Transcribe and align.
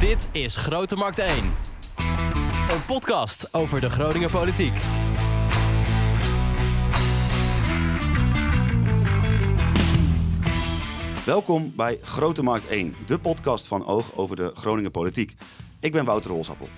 Dit 0.00 0.28
is 0.32 0.56
Grote 0.56 0.96
Markt 0.96 1.18
1. 1.18 1.44
Een 2.70 2.84
podcast 2.86 3.54
over 3.54 3.80
de 3.80 3.90
Groninger 3.90 4.30
politiek. 4.30 4.72
Welkom 11.24 11.72
bij 11.76 11.98
Grote 12.02 12.42
Markt 12.42 12.66
1, 12.66 12.94
de 13.06 13.18
podcast 13.18 13.66
van 13.66 13.86
Oog 13.86 14.16
over 14.16 14.36
de 14.36 14.50
Groninger 14.54 14.90
politiek. 14.90 15.34
Ik 15.80 15.92
ben 15.92 16.04
Wouter 16.04 16.30
Rolsappel. 16.30 16.68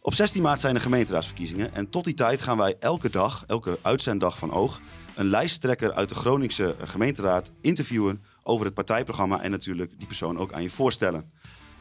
Op 0.00 0.14
16 0.14 0.42
maart 0.42 0.60
zijn 0.60 0.74
de 0.74 0.80
gemeenteraadsverkiezingen 0.80 1.74
en 1.74 1.90
tot 1.90 2.04
die 2.04 2.14
tijd 2.14 2.40
gaan 2.40 2.58
wij 2.58 2.76
elke 2.78 3.10
dag, 3.10 3.44
elke 3.46 3.78
uitzenddag 3.82 4.38
van 4.38 4.52
Oog, 4.52 4.80
een 5.14 5.26
lijsttrekker 5.26 5.92
uit 5.92 6.08
de 6.08 6.14
Groningse 6.14 6.76
gemeenteraad 6.78 7.52
interviewen 7.60 8.22
over 8.42 8.66
het 8.66 8.74
partijprogramma 8.74 9.40
en 9.40 9.50
natuurlijk 9.50 9.92
die 9.98 10.06
persoon 10.06 10.38
ook 10.38 10.52
aan 10.52 10.62
je 10.62 10.70
voorstellen. 10.70 11.32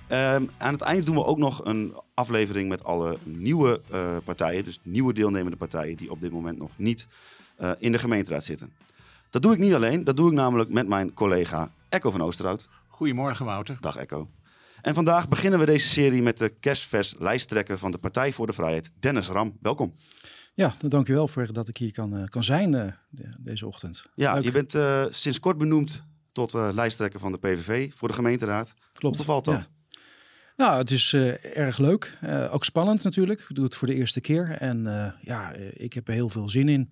Ehm, 0.08 0.46
aan 0.58 0.74
het 0.74 0.82
eind 0.82 1.06
doen 1.06 1.16
we 1.16 1.26
ook 1.26 1.38
nog 1.38 1.66
een 1.66 1.96
aflevering 2.14 2.70
met 2.70 2.84
alle 2.84 3.18
nieuwe 3.24 3.82
eh, 3.92 4.18
partijen, 4.24 4.64
dus 4.64 4.80
nieuwe 4.84 5.14
deelnemende 5.14 5.58
partijen 5.58 5.98
die 5.98 6.12
op 6.12 6.22
dit 6.22 6.32
moment 6.32 6.58
nog 6.58 6.72
niet 6.76 7.08
eh, 7.58 7.72
in 7.80 7.92
de 7.92 8.00
gemeenteraad 8.00 8.44
zitten. 8.44 8.74
Dat 9.30 9.42
doe 9.42 9.54
ik 9.54 9.60
niet 9.60 9.74
alleen, 9.74 10.04
dat 10.04 10.18
doe 10.18 10.28
ik 10.28 10.34
namelijk 10.34 10.70
met 10.70 10.88
mijn 10.88 11.14
collega 11.14 11.72
Echo 11.90 12.12
van 12.12 12.22
Oosterhout. 12.22 12.70
Goedemorgen 12.88 13.46
Wouter. 13.46 13.78
Dag 13.80 13.96
Echo. 13.96 14.30
En 14.82 14.94
vandaag 14.94 15.28
beginnen 15.30 15.60
we 15.60 15.66
deze 15.66 15.88
serie 15.88 16.22
met 16.22 16.38
de 16.38 16.50
kerstvers 16.50 17.16
lijsttrekker 17.20 17.78
van 17.78 17.92
de 17.92 17.98
Partij 17.98 18.34
voor 18.34 18.48
de 18.48 18.54
Vrijheid, 18.54 18.92
Dennis 19.00 19.28
Ram. 19.28 19.58
Welkom. 19.62 19.94
Ja, 20.54 20.76
dan 20.78 20.90
dank 20.90 21.08
u 21.08 21.14
wel 21.14 21.28
voor 21.28 21.54
dat 21.54 21.68
ik 21.68 21.78
hier 21.78 21.92
kan, 21.92 22.18
uh, 22.18 22.26
kan 22.26 22.44
zijn 22.44 22.74
uh, 22.74 22.86
de, 23.10 23.30
deze 23.40 23.68
ochtend. 23.68 24.06
Ja, 24.16 24.34
Leuk. 24.34 24.44
je 24.44 24.52
bent 24.52 24.74
uh, 24.74 25.06
sinds 25.10 25.40
kort 25.40 25.58
benoemd 25.58 26.04
tot 26.32 26.54
lijsttrekker 26.54 27.20
van 27.20 27.32
de 27.32 27.38
PVV 27.38 27.92
voor 27.94 28.08
de 28.08 28.14
gemeenteraad. 28.14 28.74
Klopt. 28.94 29.16
Hoe 29.16 29.26
valt 29.26 29.46
dat? 29.46 29.70
Ja. 29.72 29.81
Nou, 30.58 30.78
het 30.78 30.92
is 30.92 31.14
erg 31.54 31.78
leuk. 31.78 32.18
ook 32.50 32.66
spannend 32.66 33.04
natuurlijk. 33.04 33.40
Ik 33.40 33.56
doe 33.56 33.64
het 33.64 33.76
voor 33.76 33.88
de 33.88 33.96
eerste 33.96 34.22
keer. 34.22 34.50
En 34.50 34.84
ja, 35.22 35.54
ik 35.74 35.94
heb 35.94 36.08
er 36.08 36.14
heel 36.14 36.30
veel 36.30 36.50
zin 36.50 36.70
in. 36.70 36.92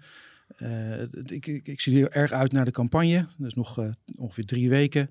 Ik, 1.25 1.47
ik, 1.47 1.67
ik, 1.67 1.81
zie 1.81 2.03
er 2.03 2.11
erg 2.11 2.31
uit 2.31 2.51
naar 2.51 2.65
de 2.65 2.71
campagne. 2.71 3.27
Dus 3.37 3.53
nog 3.53 3.79
ongeveer 4.15 4.45
drie 4.45 4.69
weken. 4.69 5.09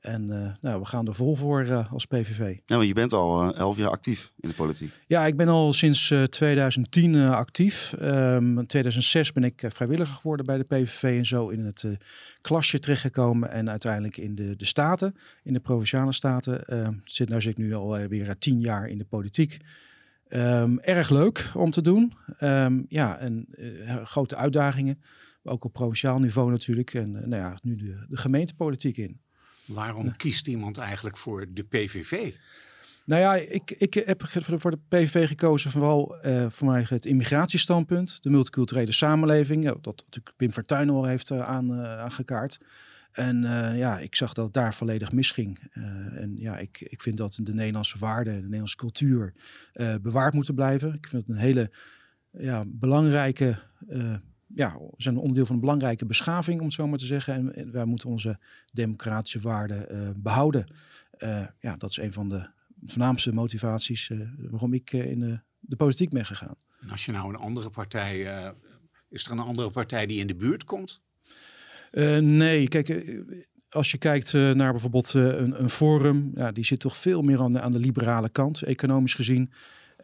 En 0.00 0.28
uh, 0.28 0.48
nou, 0.60 0.80
we 0.80 0.86
gaan 0.86 1.06
er 1.06 1.14
vol 1.14 1.36
voor 1.36 1.64
uh, 1.64 1.92
als 1.92 2.06
PVV. 2.06 2.58
Ja, 2.66 2.76
maar 2.76 2.86
je 2.86 2.94
bent 2.94 3.12
al 3.12 3.42
uh, 3.42 3.58
elf 3.58 3.76
jaar 3.76 3.90
actief 3.90 4.32
in 4.40 4.48
de 4.48 4.54
politiek. 4.54 4.92
Ja, 5.06 5.26
ik 5.26 5.36
ben 5.36 5.48
al 5.48 5.72
sinds 5.72 6.14
2010 6.28 7.16
actief. 7.16 7.94
Um, 8.02 8.58
in 8.58 8.66
2006 8.66 9.32
ben 9.32 9.44
ik 9.44 9.64
vrijwilliger 9.68 10.14
geworden 10.14 10.46
bij 10.46 10.56
de 10.56 10.64
PVV 10.64 11.02
en 11.02 11.26
zo 11.26 11.48
in 11.48 11.64
het 11.64 11.84
klasje 12.40 12.78
terechtgekomen. 12.78 13.50
En 13.50 13.70
uiteindelijk 13.70 14.16
in 14.16 14.34
de, 14.34 14.56
de 14.56 14.64
staten, 14.64 15.14
in 15.42 15.52
de 15.52 15.60
provinciale 15.60 16.12
staten. 16.12 16.64
zit, 17.04 17.28
nou 17.28 17.40
zit 17.40 17.50
ik 17.50 17.58
nu 17.58 17.74
alweer 17.74 18.38
tien 18.38 18.60
jaar 18.60 18.88
in 18.88 18.98
de 18.98 19.04
politiek. 19.04 19.58
Um, 20.28 20.78
erg 20.78 21.10
leuk 21.10 21.50
om 21.54 21.70
te 21.70 21.82
doen. 21.82 22.14
Um, 22.40 22.86
ja, 22.88 23.18
en 23.18 23.46
grote 24.04 24.36
uitdagingen. 24.36 25.00
Ook 25.42 25.64
op 25.64 25.72
provinciaal 25.72 26.18
niveau 26.18 26.50
natuurlijk. 26.50 26.94
En 26.94 27.10
nou 27.12 27.42
ja, 27.42 27.58
nu 27.62 27.76
de, 27.76 28.04
de 28.08 28.16
gemeentepolitiek 28.16 28.96
in. 28.96 29.20
Waarom 29.66 30.16
kiest 30.16 30.46
iemand 30.46 30.78
eigenlijk 30.78 31.16
voor 31.16 31.46
de 31.52 31.64
PVV? 31.64 32.34
Nou 33.04 33.20
ja, 33.20 33.34
ik, 33.34 33.70
ik 33.70 33.94
heb 33.94 34.22
voor 34.56 34.70
de 34.70 34.78
PVV 34.88 35.28
gekozen 35.28 35.70
vooral 35.70 36.26
uh, 36.26 36.46
voor 36.48 36.66
mij 36.66 36.86
het 36.88 37.04
immigratiestandpunt, 37.04 38.22
de 38.22 38.30
multiculturele 38.30 38.92
samenleving, 38.92 39.64
dat 39.64 40.04
natuurlijk 40.06 40.36
Pim 40.36 40.52
Fortuyn 40.52 40.90
al 40.90 41.04
heeft 41.04 41.30
uh, 41.30 41.48
aan, 41.48 41.72
uh, 41.72 41.98
aangekaart. 41.98 42.58
En 43.12 43.42
ja, 43.76 43.98
ik 43.98 44.14
zag 44.14 44.32
dat 44.32 44.44
het 44.44 44.54
daar 44.54 44.74
volledig 44.74 45.12
misging. 45.12 45.58
en 45.72 46.34
ja, 46.36 46.58
ik, 46.58 46.80
ik 46.80 47.02
vind 47.02 47.16
dat 47.16 47.38
de 47.42 47.54
Nederlandse 47.54 47.98
waarden, 47.98 48.34
de 48.34 48.40
Nederlandse 48.40 48.76
cultuur 48.76 49.34
bewaard 50.02 50.34
moeten 50.34 50.54
blijven. 50.54 50.94
Ik 50.94 51.06
vind 51.08 51.22
het 51.22 51.30
een 51.30 51.42
hele 51.42 51.70
ja, 52.30 52.64
belangrijke 52.66 53.58
ja, 54.54 54.78
zijn 54.96 55.14
een 55.14 55.20
onderdeel 55.20 55.46
van 55.46 55.54
een 55.54 55.60
belangrijke 55.60 56.06
beschaving, 56.06 56.58
om 56.58 56.64
het 56.64 56.74
zo 56.74 56.86
maar 56.86 56.98
te 56.98 57.06
zeggen. 57.06 57.34
En, 57.34 57.54
en 57.54 57.72
wij 57.72 57.84
moeten 57.84 58.08
onze 58.08 58.38
democratische 58.72 59.40
waarden 59.40 59.94
uh, 59.94 60.10
behouden. 60.16 60.74
Uh, 61.18 61.46
ja, 61.60 61.76
dat 61.76 61.90
is 61.90 61.96
een 61.96 62.12
van 62.12 62.28
de 62.28 62.48
voornaamste 62.86 63.32
motivaties 63.32 64.08
uh, 64.08 64.28
waarom 64.38 64.74
ik 64.74 64.92
in 64.92 65.20
de, 65.20 65.40
de, 65.60 65.76
politiek 65.76 66.10
ben 66.10 66.24
gegaan. 66.24 66.56
En 66.80 66.90
als 66.90 67.04
je 67.04 67.12
nou 67.12 67.28
een 67.28 67.40
andere 67.40 67.70
partij, 67.70 68.18
is 69.08 69.24
er 69.26 69.32
een 69.32 69.38
andere 69.38 69.70
partij 69.70 70.06
die 70.06 70.20
in 70.20 70.26
de 70.26 70.34
buurt 70.34 70.64
komt? 70.64 71.00
nee, 72.20 72.68
kijk, 72.68 73.14
als 73.68 73.90
je 73.90 73.98
kijkt 73.98 74.32
naar 74.32 74.72
bijvoorbeeld 74.72 75.12
een, 75.14 75.62
een 75.62 75.70
forum, 75.70 76.32
ja, 76.34 76.52
die 76.52 76.64
zit 76.64 76.80
toch 76.80 76.96
veel 76.96 77.22
meer 77.22 77.40
aan 77.40 77.50
de, 77.50 77.60
aan 77.60 77.72
de 77.72 77.78
liberale 77.78 78.28
kant, 78.28 78.62
economisch 78.62 79.14
gezien. 79.14 79.52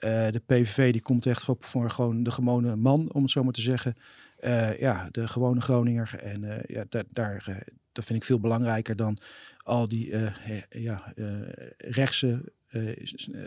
De 0.03 0.43
PVV 0.47 0.93
die 0.93 1.03
komt 1.03 1.27
echt 1.27 1.49
op 1.49 1.65
voor 1.65 1.91
gewoon 1.91 2.23
de 2.23 2.31
gewone 2.31 2.77
man, 2.77 3.13
om 3.13 3.23
het 3.23 3.31
zo 3.31 3.45
maar 3.45 3.53
te 3.53 3.61
zeggen. 3.61 3.95
Uh, 4.41 4.79
ja, 4.79 5.09
de 5.11 5.29
gewone 5.29 5.61
Groninger. 5.61 6.19
En 6.19 6.43
uh, 6.43 6.57
ja, 6.67 6.85
daar, 6.89 7.05
daar 7.11 7.65
dat 7.93 8.05
vind 8.05 8.19
ik 8.19 8.25
veel 8.25 8.41
belangrijker 8.41 8.97
dan 8.97 9.19
al 9.63 9.89
die 9.89 10.15
ja, 10.71 11.13
rechtse 11.79 12.53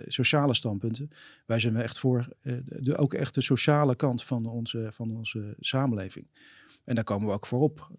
sociale 0.07 0.53
standpunten. 0.53 1.09
Wij 1.45 1.59
zijn 1.59 1.75
echt 1.75 1.99
voor 1.99 2.27
de, 2.65 2.97
ook 2.97 3.13
echt 3.13 3.33
de 3.33 3.41
sociale 3.41 3.95
kant 3.95 4.23
van 4.23 4.45
onze, 4.45 4.87
van 4.91 5.11
onze 5.11 5.55
samenleving. 5.59 6.27
En 6.83 6.95
daar 6.95 7.03
komen 7.03 7.27
we 7.27 7.33
ook 7.33 7.45
voor 7.45 7.61
op. 7.61 7.89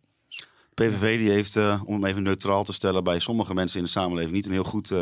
PVV 0.74 1.18
die 1.18 1.30
heeft, 1.30 1.56
om 1.56 1.92
hem 1.92 2.04
even 2.04 2.22
neutraal 2.22 2.64
te 2.64 2.72
stellen, 2.72 3.04
bij 3.04 3.18
sommige 3.18 3.54
mensen 3.54 3.78
in 3.78 3.84
de 3.84 3.90
samenleving 3.90 4.34
niet 4.34 4.46
een 4.46 4.52
heel 4.52 4.64
goed 4.64 4.94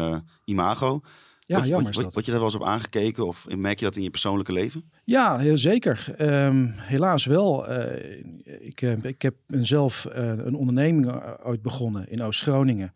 imago. 0.44 1.00
Ja, 1.46 1.56
word, 1.56 1.68
jammer 1.68 1.92
word, 1.92 2.24
je 2.24 2.30
daar 2.30 2.40
wel 2.40 2.44
eens 2.44 2.54
op 2.54 2.64
aangekeken 2.64 3.26
of 3.26 3.46
merk 3.48 3.78
je 3.78 3.84
dat 3.84 3.96
in 3.96 4.02
je 4.02 4.10
persoonlijke 4.10 4.52
leven? 4.52 4.84
Ja, 5.04 5.38
heel 5.38 5.58
zeker. 5.58 6.14
Um, 6.20 6.74
helaas 6.76 7.24
wel. 7.24 7.70
Uh, 7.70 8.18
ik, 8.44 8.82
uh, 8.82 9.04
ik 9.04 9.22
heb 9.22 9.34
zelf 9.46 10.08
uh, 10.08 10.28
een 10.28 10.54
onderneming 10.54 11.12
ooit 11.42 11.62
begonnen 11.62 12.08
in 12.08 12.22
Oost-Groningen. 12.22 12.94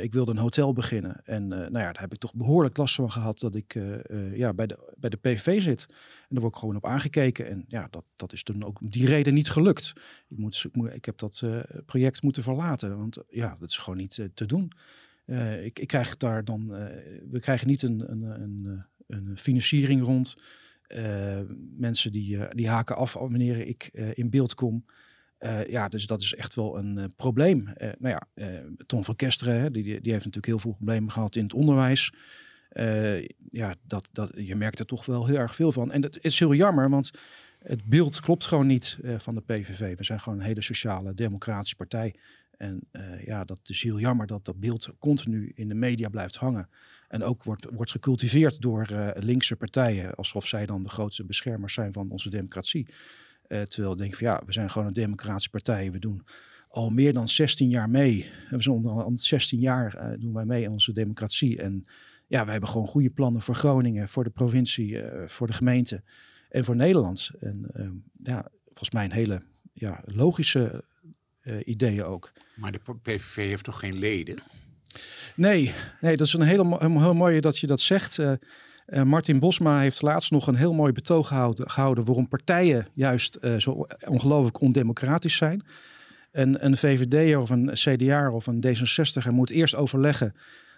ik 0.00 0.12
wilde 0.12 0.30
een 0.30 0.38
hotel 0.38 0.72
beginnen. 0.72 1.20
En 1.24 1.48
nou 1.48 1.78
ja, 1.78 1.92
daar 1.92 2.00
heb 2.00 2.12
ik 2.12 2.18
toch 2.18 2.34
behoorlijk 2.34 2.76
last 2.76 2.94
van 2.94 3.10
gehad 3.10 3.38
dat 3.38 3.54
ik 3.54 3.78
ja, 4.34 4.52
bij, 4.52 4.66
de, 4.66 4.94
bij 4.96 5.10
de 5.10 5.16
PV 5.16 5.62
zit. 5.62 5.86
En 5.88 5.94
daar 6.28 6.40
word 6.40 6.54
ik 6.54 6.60
gewoon 6.60 6.76
op 6.76 6.86
aangekeken. 6.86 7.48
En 7.48 7.64
ja, 7.68 7.86
dat, 7.90 8.04
dat 8.16 8.32
is 8.32 8.42
toen 8.42 8.64
ook 8.64 8.80
om 8.80 8.90
die 8.90 9.06
reden 9.06 9.34
niet 9.34 9.50
gelukt. 9.50 9.92
Ik, 10.28 10.38
moet, 10.38 10.64
ik, 10.64 10.76
moet, 10.76 10.94
ik 10.94 11.04
heb 11.04 11.18
dat 11.18 11.42
project 11.86 12.22
moeten 12.22 12.42
verlaten. 12.42 12.98
Want 12.98 13.18
ja, 13.28 13.56
dat 13.60 13.70
is 13.70 13.78
gewoon 13.78 13.98
niet 13.98 14.28
te 14.34 14.46
doen. 14.46 14.72
Uh, 15.28 15.64
ik, 15.64 15.78
ik, 15.78 15.86
krijg 15.86 16.16
daar 16.16 16.44
dan, 16.44 16.62
uh, 16.70 16.84
we 17.30 17.40
krijgen 17.40 17.66
niet 17.66 17.82
een, 17.82 18.12
een, 18.12 18.22
een, 18.22 18.84
een 19.06 19.36
financiering 19.36 20.02
rond. 20.02 20.36
Mensen 21.76 22.12
die, 22.12 22.38
die 22.48 22.68
haken 22.68 22.96
af 22.96 23.12
wanneer 23.12 23.66
ik 23.66 23.90
in 24.14 24.30
beeld 24.30 24.54
kom. 24.54 24.84
ja, 25.68 25.88
dus 25.88 26.06
dat 26.06 26.20
is 26.20 26.34
echt 26.34 26.54
wel 26.54 26.78
een 26.78 27.12
probleem. 27.16 27.72
nou 27.98 28.18
ja, 28.36 28.46
Tom 28.86 29.04
van 29.04 29.16
Kesteren, 29.16 29.60
hè, 29.60 29.70
die, 29.70 29.82
die 29.82 30.12
heeft 30.12 30.24
natuurlijk 30.24 30.46
heel 30.46 30.58
veel 30.58 30.72
problemen 30.72 31.10
gehad 31.10 31.36
in 31.36 31.42
het 31.42 31.54
onderwijs. 31.54 32.12
ja, 33.50 33.74
dat, 33.82 34.08
dat, 34.12 34.32
je 34.34 34.56
merkt 34.56 34.78
er 34.78 34.86
toch 34.86 35.06
wel 35.06 35.26
heel 35.26 35.36
erg 35.36 35.54
veel 35.54 35.72
van. 35.72 35.92
En 35.92 36.00
dat 36.00 36.18
is 36.20 36.38
heel 36.38 36.54
jammer, 36.54 36.90
want 36.90 37.10
het 37.58 37.84
beeld 37.84 38.20
klopt 38.20 38.44
gewoon 38.44 38.66
niet 38.66 38.98
van 39.16 39.34
de 39.34 39.42
PVV. 39.42 39.96
We 39.96 40.04
zijn 40.04 40.20
gewoon 40.20 40.38
een 40.38 40.44
hele 40.44 40.62
sociale, 40.62 41.14
democratische 41.14 41.76
partij. 41.76 42.14
En 42.58 42.80
uh, 42.92 43.24
ja, 43.24 43.44
dat 43.44 43.60
is 43.62 43.82
heel 43.82 43.98
jammer 43.98 44.26
dat 44.26 44.44
dat 44.44 44.60
beeld 44.60 44.88
continu 44.98 45.52
in 45.54 45.68
de 45.68 45.74
media 45.74 46.08
blijft 46.08 46.36
hangen. 46.36 46.68
En 47.08 47.22
ook 47.22 47.44
wordt, 47.44 47.66
wordt 47.72 47.90
gecultiveerd 47.90 48.60
door 48.60 48.90
uh, 48.92 49.08
linkse 49.14 49.56
partijen, 49.56 50.14
alsof 50.14 50.46
zij 50.46 50.66
dan 50.66 50.82
de 50.82 50.88
grootste 50.88 51.24
beschermers 51.24 51.74
zijn 51.74 51.92
van 51.92 52.10
onze 52.10 52.30
democratie. 52.30 52.86
Uh, 53.48 53.62
terwijl 53.62 53.92
ik 53.92 53.98
denk 53.98 54.14
van 54.14 54.26
ja, 54.26 54.42
we 54.46 54.52
zijn 54.52 54.70
gewoon 54.70 54.86
een 54.86 54.92
democratische 54.92 55.50
partij. 55.50 55.92
We 55.92 55.98
doen 55.98 56.24
al 56.68 56.90
meer 56.90 57.12
dan 57.12 57.28
16 57.28 57.68
jaar 57.68 57.90
mee. 57.90 58.30
We 58.50 58.62
zijn 58.62 58.86
al 58.86 59.10
16 59.14 59.58
jaar 59.58 60.16
doen 60.20 60.32
wij 60.32 60.44
mee 60.44 60.66
aan 60.66 60.72
onze 60.72 60.92
democratie. 60.92 61.58
En 61.58 61.84
ja, 62.26 62.42
wij 62.42 62.52
hebben 62.52 62.70
gewoon 62.70 62.86
goede 62.86 63.10
plannen 63.10 63.42
voor 63.42 63.54
Groningen, 63.54 64.08
voor 64.08 64.24
de 64.24 64.30
provincie, 64.30 65.02
voor 65.26 65.46
de 65.46 65.52
gemeente 65.52 66.02
en 66.48 66.64
voor 66.64 66.76
Nederland. 66.76 67.30
En 67.40 67.66
ja, 68.22 68.48
volgens 68.64 68.90
mij 68.90 69.04
een 69.04 69.12
hele 69.12 69.42
ja, 69.72 70.02
logische 70.04 70.84
ideeën 71.64 72.04
ook. 72.04 72.32
Maar 72.54 72.72
de 72.72 72.80
PVV 73.02 73.36
heeft 73.36 73.64
toch 73.64 73.78
geen 73.78 73.98
leden? 73.98 74.38
Nee, 75.34 75.74
nee 76.00 76.16
dat 76.16 76.26
is 76.26 76.32
een 76.32 76.42
hele, 76.42 76.76
heel, 76.78 77.00
heel 77.00 77.14
mooie 77.14 77.40
dat 77.40 77.58
je 77.58 77.66
dat 77.66 77.80
zegt. 77.80 78.18
Uh, 78.18 78.32
Martin 79.02 79.38
Bosma 79.38 79.80
heeft 79.80 80.02
laatst 80.02 80.30
nog 80.30 80.46
een 80.46 80.56
heel 80.56 80.74
mooi 80.74 80.92
betoog 80.92 81.28
gehouden, 81.28 81.70
gehouden 81.70 82.04
waarom 82.04 82.28
partijen 82.28 82.86
juist 82.94 83.38
zo 83.58 83.86
ongelooflijk 84.06 84.60
ondemocratisch 84.60 85.36
zijn. 85.36 85.62
En 86.30 86.64
een 86.64 86.76
VVD 86.76 87.36
of 87.36 87.50
een 87.50 87.70
CDA 87.72 88.30
of 88.30 88.46
een 88.46 88.64
D66 88.66 89.30
moet 89.30 89.50
eerst 89.50 89.74
overleggen 89.74 90.34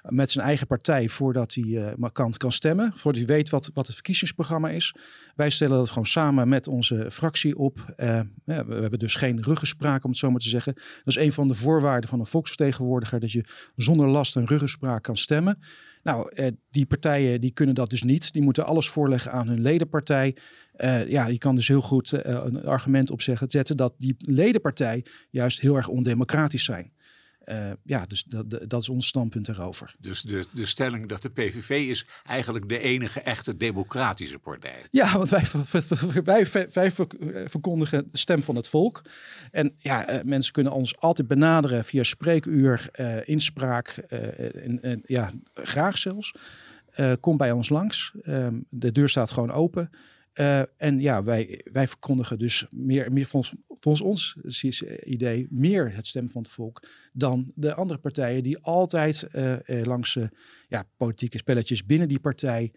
met 0.08 0.31
zijn 0.31 0.47
eigen 0.47 0.67
partij 0.67 1.08
voordat 1.08 1.55
hij 1.55 1.64
uh, 1.64 1.88
maar 1.97 2.11
kan, 2.11 2.32
kan 2.32 2.52
stemmen. 2.52 2.93
Voordat 2.94 3.23
hij 3.23 3.37
weet 3.37 3.50
wat, 3.50 3.70
wat 3.75 3.87
het 3.87 3.94
verkiezingsprogramma 3.94 4.69
is. 4.69 4.94
Wij 5.37 5.50
stellen 5.50 5.76
dat 5.76 5.88
gewoon 5.88 6.06
samen 6.06 6.49
met 6.49 6.69
onze 6.69 7.11
fractie 7.11 7.58
op. 7.58 7.94
Uh, 7.97 8.20
ja, 8.44 8.67
we 8.67 8.75
hebben 8.75 8.99
dus 8.99 9.14
geen 9.14 9.43
ruggespraak, 9.43 10.05
om 10.05 10.11
het 10.11 10.19
zo 10.19 10.31
maar 10.31 10.41
te 10.41 10.49
zeggen. 10.49 10.75
Dat 10.75 10.85
is 11.05 11.17
een 11.17 11.32
van 11.32 11.49
de 11.49 11.55
voorwaarden 11.55 12.11
van 12.11 12.20
een 12.20 12.26
volksvertegenwoordiger. 12.26 13.20
Dat 13.20 13.32
je 13.32 13.44
zonder 13.75 14.08
last 14.08 14.37
en 14.37 14.47
ruggespraak 14.47 15.02
kan 15.02 15.17
stemmen. 15.17 15.58
Nou, 16.02 16.31
eh, 16.35 16.47
die 16.70 16.87
partijen 16.87 17.41
die 17.41 17.52
kunnen 17.52 17.75
dat 17.75 17.91
dus 17.91 18.02
niet. 18.02 18.32
Die 18.32 18.43
moeten 18.43 18.67
alles 18.67 18.88
voorleggen 18.88 19.32
aan 19.32 19.49
hun 19.49 19.61
ledenpartij. 19.61 20.37
Uh, 20.76 21.08
ja, 21.08 21.26
je 21.26 21.38
kan 21.38 21.55
dus 21.55 21.69
heel 21.69 21.81
goed 21.81 22.12
een 22.25 22.64
argument 22.64 23.11
opzeggen, 23.11 23.50
zetten 23.50 23.76
dat 23.76 23.94
die 23.99 24.14
ledenpartij 24.19 25.05
juist 25.31 25.61
heel 25.61 25.76
erg 25.76 25.88
ondemocratisch 25.88 26.64
zijn. 26.64 26.93
Uh, 27.44 27.70
ja, 27.84 28.06
dus 28.06 28.25
dat, 28.25 28.70
dat 28.70 28.81
is 28.81 28.88
ons 28.88 29.06
standpunt 29.06 29.46
daarover. 29.46 29.94
Dus 29.98 30.22
de, 30.22 30.46
de 30.50 30.66
stelling 30.66 31.08
dat 31.08 31.22
de 31.22 31.31
PVV 31.31 31.70
is 31.70 32.06
eigenlijk 32.26 32.69
de 32.69 32.78
enige 32.78 33.20
echte 33.20 33.56
democratische 33.56 34.38
partij. 34.38 34.87
Ja, 34.90 35.16
want 35.19 35.31
wij, 35.31 35.44
wij, 36.25 36.69
wij 36.72 36.90
verkondigen 37.48 38.08
de 38.10 38.19
stem 38.19 38.42
van 38.42 38.56
het 38.56 38.69
volk. 38.69 39.02
En 39.50 39.75
ja, 39.78 40.12
uh, 40.12 40.22
mensen 40.22 40.52
kunnen 40.52 40.72
ons 40.72 40.98
altijd 40.98 41.28
benaderen 41.28 41.84
via 41.84 42.02
spreekuur, 42.02 42.88
uh, 43.00 43.28
inspraak, 43.28 43.88
en, 43.88 44.82
en, 44.82 45.02
ja, 45.06 45.31
graag 45.54 45.98
zelfs. 45.98 46.34
kom 47.20 47.37
bij 47.37 47.52
ons 47.52 47.69
langs. 47.69 48.12
Ehm, 48.22 48.54
de 48.69 48.92
deur 48.92 49.08
staat 49.08 49.31
gewoon 49.31 49.50
open. 49.50 49.90
Uh, 50.40 50.62
en 50.76 51.00
ja, 51.00 51.22
wij, 51.22 51.60
wij 51.72 51.88
verkondigen 51.88 52.38
dus 52.38 52.66
meer, 52.70 53.12
meer 53.12 53.26
volgens, 53.26 53.54
volgens 53.81 54.00
ons 54.04 54.37
idee 55.04 55.46
meer 55.50 55.94
het 55.94 56.06
stem 56.06 56.31
van 56.31 56.42
het 56.42 56.50
volk 56.50 56.88
dan 57.12 57.52
de 57.54 57.75
andere 57.75 57.98
partijen 57.98 58.42
die 58.42 58.58
altijd 58.58 59.26
uh, 59.32 59.56
langs 59.66 60.19
ja, 60.69 60.84
politieke 60.96 61.38
spelletjes 61.38 61.87
binnen 61.87 62.08
die 62.08 62.20
partij 62.20 62.72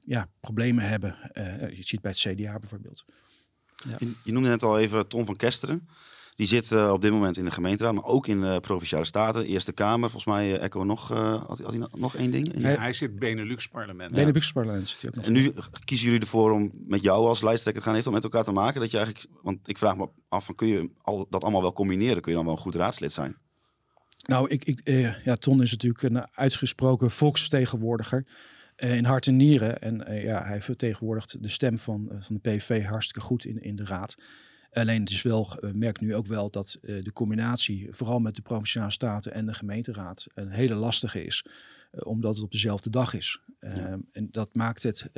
ja, 0.00 0.30
problemen 0.40 0.84
hebben. 0.88 1.14
je 1.74 1.82
ziet 1.82 2.00
bij 2.00 2.10
het 2.10 2.20
CDA 2.20 2.58
bijvoorbeeld. 2.58 3.04
Ja. 3.88 3.96
Je, 3.98 4.14
je, 4.24 4.32
noemde 4.32 4.48
net 4.48 4.62
al 4.62 4.78
even 4.78 5.08
Tom 5.08 5.24
van 5.24 5.36
Kesteren. 5.36 5.88
Die 6.38 6.46
zit 6.46 6.70
uh, 6.70 6.92
op 6.92 7.02
dit 7.02 7.10
moment 7.10 7.36
in 7.36 7.44
de 7.44 7.50
gemeenteraad, 7.50 7.94
maar 7.94 8.04
ook 8.04 8.26
in 8.26 8.40
de 8.40 8.58
provinciale 8.60 9.04
staten, 9.04 9.46
Eerste 9.46 9.72
Kamer. 9.72 10.10
Volgens 10.10 10.34
mij 10.34 10.48
uh, 10.48 10.62
Echo 10.62 10.84
nog, 10.84 11.08
had, 11.08 11.58
had 11.58 11.72
hij 11.72 11.86
nog 11.98 12.16
één 12.16 12.30
ding? 12.30 12.54
Nee, 12.54 12.76
hij 12.76 12.92
zit 12.92 13.18
Benelux 13.18 13.68
parlement. 13.68 14.12
Benelux 14.12 14.52
parlement 14.52 14.88
zit 14.88 15.02
hij 15.02 15.10
ook 15.10 15.16
nog. 15.16 15.24
En 15.24 15.32
nu 15.32 15.52
kiezen 15.84 16.06
jullie 16.06 16.20
ervoor 16.20 16.52
om 16.52 16.72
met 16.86 17.02
jou 17.02 17.26
als 17.26 17.42
lijsttrekker 17.42 17.82
te 17.82 17.88
gaan. 17.88 17.92
Heeft 17.92 18.04
dat 18.04 18.14
met 18.14 18.24
elkaar 18.24 18.44
te 18.44 18.52
maken? 18.52 18.80
Dat 18.80 18.90
je 18.90 18.96
eigenlijk, 18.96 19.28
want 19.42 19.68
ik 19.68 19.78
vraag 19.78 19.96
me 19.96 20.08
af, 20.28 20.44
van, 20.44 20.54
kun 20.54 20.66
je 20.66 20.90
al, 21.00 21.26
dat 21.30 21.42
allemaal 21.42 21.62
wel 21.62 21.72
combineren? 21.72 22.22
Kun 22.22 22.30
je 22.30 22.36
dan 22.36 22.46
wel 22.46 22.56
een 22.56 22.62
goed 22.62 22.74
raadslid 22.74 23.12
zijn? 23.12 23.36
Nou, 24.22 24.48
ik, 24.48 24.64
ik, 24.64 24.80
ja, 25.24 25.36
Ton 25.36 25.62
is 25.62 25.70
natuurlijk 25.70 26.02
een 26.02 26.26
uitgesproken 26.34 27.10
volksvertegenwoordiger 27.10 28.26
in 28.76 29.04
hart 29.04 29.26
en 29.26 29.36
nieren. 29.36 29.80
En 29.80 30.22
ja, 30.22 30.44
hij 30.44 30.62
vertegenwoordigt 30.62 31.42
de 31.42 31.48
stem 31.48 31.78
van, 31.78 32.10
van 32.18 32.40
de 32.40 32.50
PV 32.50 32.84
hartstikke 32.84 33.26
goed 33.26 33.44
in, 33.44 33.58
in 33.58 33.76
de 33.76 33.84
raad. 33.84 34.16
Alleen 34.72 35.00
het 35.00 35.10
is 35.10 35.22
wel, 35.22 35.64
uh, 35.64 35.72
merk 35.72 36.00
nu 36.00 36.14
ook 36.14 36.26
wel 36.26 36.50
dat 36.50 36.78
uh, 36.82 37.02
de 37.02 37.12
combinatie, 37.12 37.86
vooral 37.90 38.20
met 38.20 38.34
de 38.34 38.42
provinciale 38.42 38.90
staten 38.90 39.32
en 39.32 39.46
de 39.46 39.54
gemeenteraad, 39.54 40.26
een 40.34 40.50
hele 40.50 40.74
lastige 40.74 41.24
is. 41.24 41.44
Uh, 41.92 42.06
omdat 42.06 42.34
het 42.34 42.44
op 42.44 42.52
dezelfde 42.52 42.90
dag 42.90 43.14
is. 43.14 43.40
Ja. 43.60 43.68
Ehm, 43.68 44.00
en 44.12 44.28
dat 44.30 44.54
maakt 44.54 44.82
het 44.82 45.10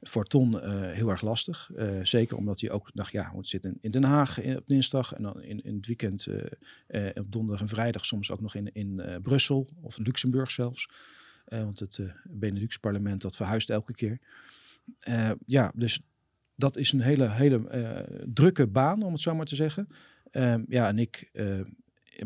voor 0.00 0.24
Ton 0.24 0.64
heel 0.90 1.08
erg 1.08 1.20
lastig. 1.20 1.70
zeker 2.02 2.36
omdat 2.36 2.60
hij 2.60 2.70
ook 2.70 2.90
dacht, 2.94 3.12
ja, 3.12 3.32
moet 3.34 3.48
zitten 3.48 3.78
in 3.80 3.90
Den 3.90 4.04
Haag 4.04 4.40
in, 4.40 4.56
op 4.56 4.68
dinsdag 4.68 5.12
en 5.12 5.22
dan 5.22 5.42
in, 5.42 5.64
in 5.64 5.76
het 5.76 5.86
weekend 5.86 6.26
op 7.14 7.32
donderdag 7.32 7.60
en 7.60 7.68
vrijdag 7.68 8.06
soms 8.06 8.30
ook 8.30 8.40
nog 8.40 8.54
in, 8.54 8.72
in 8.72 9.02
Brussel 9.22 9.68
of 9.80 9.98
Luxemburg 9.98 10.50
zelfs. 10.50 10.88
want 11.44 11.78
het 11.78 12.00
Benelux 12.24 12.76
parlement 12.78 13.22
dat 13.22 13.36
verhuist 13.36 13.70
elke 13.70 13.92
keer. 13.92 14.18
ja, 15.46 15.72
dus 15.76 16.00
dat 16.56 16.76
is 16.76 16.92
een 16.92 17.00
hele, 17.00 17.30
hele 17.30 17.60
uh, 17.74 18.18
drukke 18.26 18.66
baan, 18.66 19.02
om 19.02 19.12
het 19.12 19.20
zo 19.20 19.34
maar 19.34 19.46
te 19.46 19.56
zeggen. 19.56 19.88
Uh, 20.32 20.54
ja, 20.68 20.88
en 20.88 20.98
ik 20.98 21.30
uh, 21.32 21.60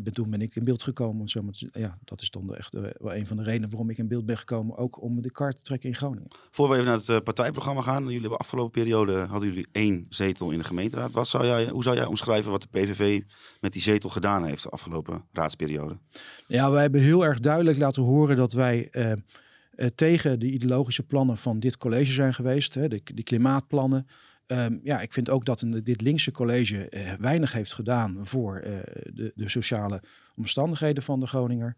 ben, 0.01 0.13
toen 0.13 0.29
ben 0.29 0.41
ik 0.41 0.55
in 0.55 0.63
beeld 0.63 0.83
gekomen. 0.83 1.21
Om 1.21 1.27
zo 1.27 1.41
maar 1.41 1.53
te, 1.53 1.69
ja, 1.73 1.97
dat 2.03 2.21
is 2.21 2.29
dan 2.29 2.55
echt 2.55 2.73
wel 2.73 3.15
een 3.15 3.27
van 3.27 3.37
de 3.37 3.43
redenen 3.43 3.69
waarom 3.69 3.89
ik 3.89 3.97
in 3.97 4.07
beeld 4.07 4.25
ben 4.25 4.37
gekomen. 4.37 4.77
Ook 4.77 5.01
om 5.01 5.21
de 5.21 5.31
kaart 5.31 5.57
te 5.57 5.63
trekken 5.63 5.89
in 5.89 5.95
Groningen. 5.95 6.27
Voor 6.51 6.69
we 6.69 6.73
even 6.73 6.85
naar 6.85 6.99
het 7.05 7.23
partijprogramma 7.23 7.81
gaan. 7.81 8.03
Jullie 8.03 8.19
hebben 8.19 8.37
afgelopen 8.37 8.71
periode 8.71 9.17
hadden 9.17 9.49
jullie 9.49 9.67
één 9.71 10.05
zetel 10.09 10.51
in 10.51 10.57
de 10.57 10.63
gemeenteraad. 10.63 11.11
Wat 11.11 11.27
zou 11.27 11.45
jij, 11.45 11.69
hoe 11.69 11.83
zou 11.83 11.95
jij 11.95 12.05
omschrijven 12.05 12.51
wat 12.51 12.61
de 12.61 12.67
PVV 12.71 13.21
met 13.61 13.73
die 13.73 13.81
zetel 13.81 14.09
gedaan 14.09 14.45
heeft 14.45 14.63
de 14.63 14.69
afgelopen 14.69 15.25
raadsperiode? 15.31 15.97
Ja, 16.47 16.71
wij 16.71 16.81
hebben 16.81 17.01
heel 17.01 17.25
erg 17.25 17.39
duidelijk 17.39 17.77
laten 17.77 18.03
horen 18.03 18.35
dat 18.35 18.51
wij 18.51 18.87
uh, 18.91 19.11
tegen 19.95 20.39
de 20.39 20.51
ideologische 20.51 21.03
plannen 21.03 21.37
van 21.37 21.59
dit 21.59 21.77
college 21.77 22.11
zijn 22.11 22.33
geweest. 22.33 22.73
Hè, 22.73 22.87
de, 22.87 23.23
klimaatplannen. 23.23 24.07
Um, 24.47 24.79
ja, 24.83 25.01
ik 25.01 25.13
vind 25.13 25.29
ook 25.29 25.45
dat 25.45 25.65
dit 25.83 26.01
linkse 26.01 26.31
college 26.31 26.87
uh, 26.89 27.13
weinig 27.13 27.51
heeft 27.51 27.73
gedaan 27.73 28.17
voor 28.21 28.63
uh, 28.65 28.77
de, 29.13 29.31
de, 29.35 29.49
sociale 29.49 30.01
omstandigheden 30.35 31.03
van 31.03 31.19
de 31.19 31.27
Groninger. 31.27 31.75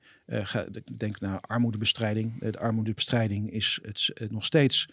ik 0.72 1.00
denk 1.00 1.20
naar 1.20 1.40
armoedebestrijding. 1.42 2.40
de 2.40 2.60
armoedebestrijding 2.60 3.52
is 3.52 3.80
het, 3.82 4.32
nog 4.32 4.46
steeds 4.46 4.90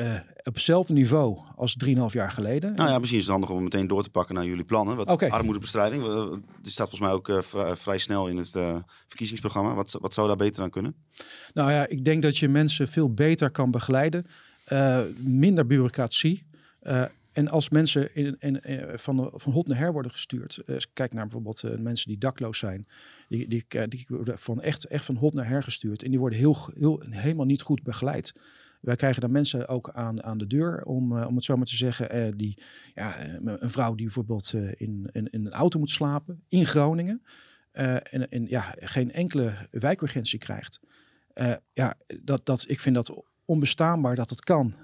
uh, 0.00 0.14
op 0.42 0.54
hetzelfde 0.54 0.92
niveau 0.92 1.38
als 1.56 1.76
3,5 1.84 1.92
jaar 2.06 2.30
geleden. 2.30 2.74
Nou 2.74 2.90
ja, 2.90 2.98
misschien 2.98 3.18
is 3.18 3.24
het 3.24 3.32
handig 3.32 3.50
om 3.50 3.62
meteen 3.62 3.86
door 3.86 4.02
te 4.02 4.10
pakken 4.10 4.34
naar 4.34 4.44
jullie 4.46 4.64
plannen. 4.64 4.96
Wat 4.96 5.10
okay. 5.10 5.28
armoedebestrijding, 5.28 6.02
die 6.62 6.72
staat 6.72 6.88
volgens 6.88 7.00
mij 7.00 7.10
ook 7.10 7.28
uh, 7.28 7.38
vrij, 7.42 7.76
vrij, 7.76 7.98
snel 7.98 8.28
in 8.28 8.36
het 8.36 8.54
uh, 8.54 8.76
verkiezingsprogramma. 9.06 9.74
Wat, 9.74 9.96
wat 10.00 10.14
zou 10.14 10.26
daar 10.26 10.36
beter 10.36 10.62
aan 10.62 10.70
kunnen? 10.70 10.94
Nou 11.52 11.70
ja, 11.70 11.86
ik 11.88 12.04
denk 12.04 12.22
dat 12.22 12.38
je 12.38 12.48
mensen 12.48 12.88
veel 12.88 13.14
beter 13.14 13.50
kan 13.50 13.70
begeleiden. 13.70 14.26
minder 15.18 15.66
bureaucratie. 15.66 16.46
en 17.32 17.48
als 17.48 17.68
mensen 17.68 18.14
in, 18.14 18.36
in, 18.38 18.60
in, 18.60 18.98
van, 18.98 19.30
van 19.34 19.52
hot 19.52 19.66
naar 19.66 19.78
her 19.78 19.92
worden 19.92 20.10
gestuurd. 20.10 20.62
kijk 20.92 21.12
naar 21.12 21.24
bijvoorbeeld 21.24 21.80
mensen 21.80 22.08
die 22.08 22.18
dakloos 22.18 22.58
zijn. 22.58 22.88
Die, 23.28 23.48
die, 23.48 23.66
die 23.88 24.06
worden 24.08 24.38
van 24.38 24.60
echt, 24.60 24.84
echt 24.84 25.04
van 25.04 25.16
hot 25.16 25.34
naar 25.34 25.48
her 25.48 25.62
gestuurd. 25.62 26.02
En 26.02 26.10
die 26.10 26.18
worden 26.18 26.38
heel, 26.38 26.56
heel, 26.78 27.02
helemaal 27.10 27.46
niet 27.46 27.62
goed 27.62 27.82
begeleid. 27.82 28.32
Wij 28.84 28.96
krijgen 28.96 29.20
dan 29.20 29.30
mensen 29.30 29.68
ook 29.68 29.90
aan, 29.90 30.22
aan 30.22 30.38
de 30.38 30.46
deur, 30.46 30.84
om, 30.84 31.12
uh, 31.12 31.26
om 31.26 31.34
het 31.34 31.44
zo 31.44 31.56
maar 31.56 31.66
te 31.66 31.76
zeggen. 31.76 32.16
Uh, 32.16 32.32
die, 32.36 32.58
ja, 32.94 33.16
eh, 33.16 33.34
een 33.42 33.70
vrouw 33.70 33.94
die 33.94 34.04
bijvoorbeeld 34.04 34.52
in, 34.54 35.08
in, 35.12 35.30
in, 35.30 35.46
een 35.46 35.52
auto 35.52 35.78
moet 35.78 35.90
slapen 35.90 36.42
in 36.48 36.66
Groningen. 36.66 37.22
en, 37.72 38.30
en 38.30 38.46
ja, 38.48 38.74
geen 38.78 39.12
enkele 39.12 39.68
wijkurgentie 39.70 40.38
krijgt. 40.38 40.80
ja, 41.72 41.94
dat, 42.22 42.46
dat, 42.46 42.64
ik 42.68 42.80
vind 42.80 42.94
dat 42.94 43.24
onbestaanbaar 43.44 44.14
dat 44.14 44.30
het 44.30 44.44
kan. 44.44 44.74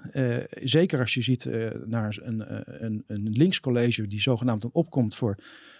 zeker 0.63 0.99
als 0.99 1.13
je 1.13 1.21
ziet 1.21 1.49
naar 1.85 2.19
een, 2.21 2.43
een, 2.83 3.03
een 3.07 3.29
linkscollege 3.29 4.07
die 4.07 4.21
zogenaamd 4.21 4.61
dan 4.61 4.71
opkomt 4.73 5.15
voor 5.15 5.35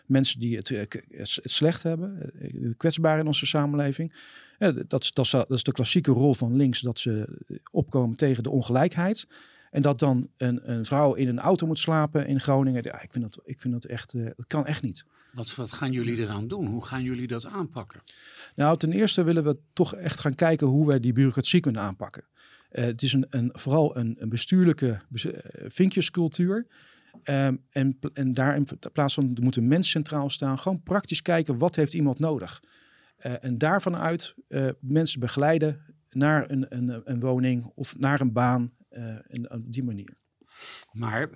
mensen 0.06 0.40
die 0.40 0.56
het, 0.56 0.70
het 0.70 1.42
slecht 1.44 1.84
hebben, 1.84 2.32
kwetsbaar 2.78 3.20
in 3.20 3.28
onze 3.28 3.46
samenleving. 3.46 4.14
Dat, 4.58 4.90
dat, 4.90 5.12
dat, 5.14 5.46
is 5.50 5.64
de 5.64 5.72
klassieke 5.72 6.12
rol 6.12 6.34
van 6.34 6.56
links, 6.56 6.80
dat 6.80 7.00
ze 7.00 7.28
opkomen 7.72 8.18
tegen 8.18 8.44
de 8.44 8.50
ongelijkheid. 8.50 9.28
En 9.72 9.82
dat 9.82 10.00
dan 10.00 10.30
een, 10.38 10.72
een 10.72 10.86
vrouw 10.86 11.14
in 11.14 11.28
een 11.28 11.40
auto 11.40 11.68
moet 11.68 11.80
slapen 11.80 12.28
in 12.28 12.40
Groningen. 12.40 12.84
Ja, 12.84 13.02
ik 13.02 13.12
vind 13.12 13.24
dat, 13.24 13.40
ik 13.44 13.60
vind 13.60 13.74
dat 13.74 13.84
echt, 13.84 14.14
dat 14.14 14.48
kan 14.48 14.66
echt 14.66 14.84
niet. 14.84 15.06
Wat, 15.34 15.56
wat 15.56 15.72
gaan 15.72 15.92
jullie 15.92 16.18
eraan 16.18 16.48
doen? 16.48 16.66
Hoe 16.66 16.86
gaan 16.86 17.04
jullie 17.04 17.28
dat 17.28 17.46
aanpakken? 17.46 18.02
Nou, 18.56 18.78
ten 18.78 18.92
eerste 18.92 19.24
willen 19.24 19.44
we 19.44 19.58
toch 19.74 19.96
echt 19.96 20.20
gaan 20.20 20.36
kijken 20.36 20.68
hoe 20.68 20.88
wij 20.88 21.00
die 21.00 21.14
bureaucratie 21.14 21.60
kunnen 21.60 21.82
aanpakken. 21.82 22.24
Uh, 22.72 22.84
het 22.84 23.02
is 23.02 23.14
een, 23.14 23.26
een, 23.30 23.50
vooral 23.54 23.98
een, 23.98 24.16
een 24.20 24.30
bestuurlijke 24.30 25.02
uh, 25.12 25.34
vinkjescultuur. 25.68 26.68
Um, 27.24 27.64
en, 27.70 28.00
en 28.14 28.34
daar 28.34 28.56
in 28.56 28.68
plaats 28.94 29.14
van 29.14 29.38
moet 29.42 29.56
een 29.56 29.68
mens 29.68 29.90
centraal 29.90 30.30
staan, 30.30 30.60
gewoon 30.60 30.84
praktisch 30.84 31.22
kijken 31.22 31.58
wat 31.58 31.76
heeft 31.76 31.94
iemand 31.94 32.20
nodig. 32.20 32.64
Uh, 33.26 33.44
en 33.44 33.58
daarvan 33.58 33.96
uit 33.96 34.36
mensen 34.80 35.20
begeleiden 35.20 35.82
naar 36.10 36.52
een, 36.52 36.66
een, 36.70 37.02
een, 37.04 37.20
woning 37.20 37.72
of 37.76 37.98
naar 37.98 38.22
een 38.22 38.32
baan 38.32 38.72
in, 39.28 39.52
op 39.52 39.74
die 39.74 39.84
manier. 39.84 40.14
Maar 40.92 41.30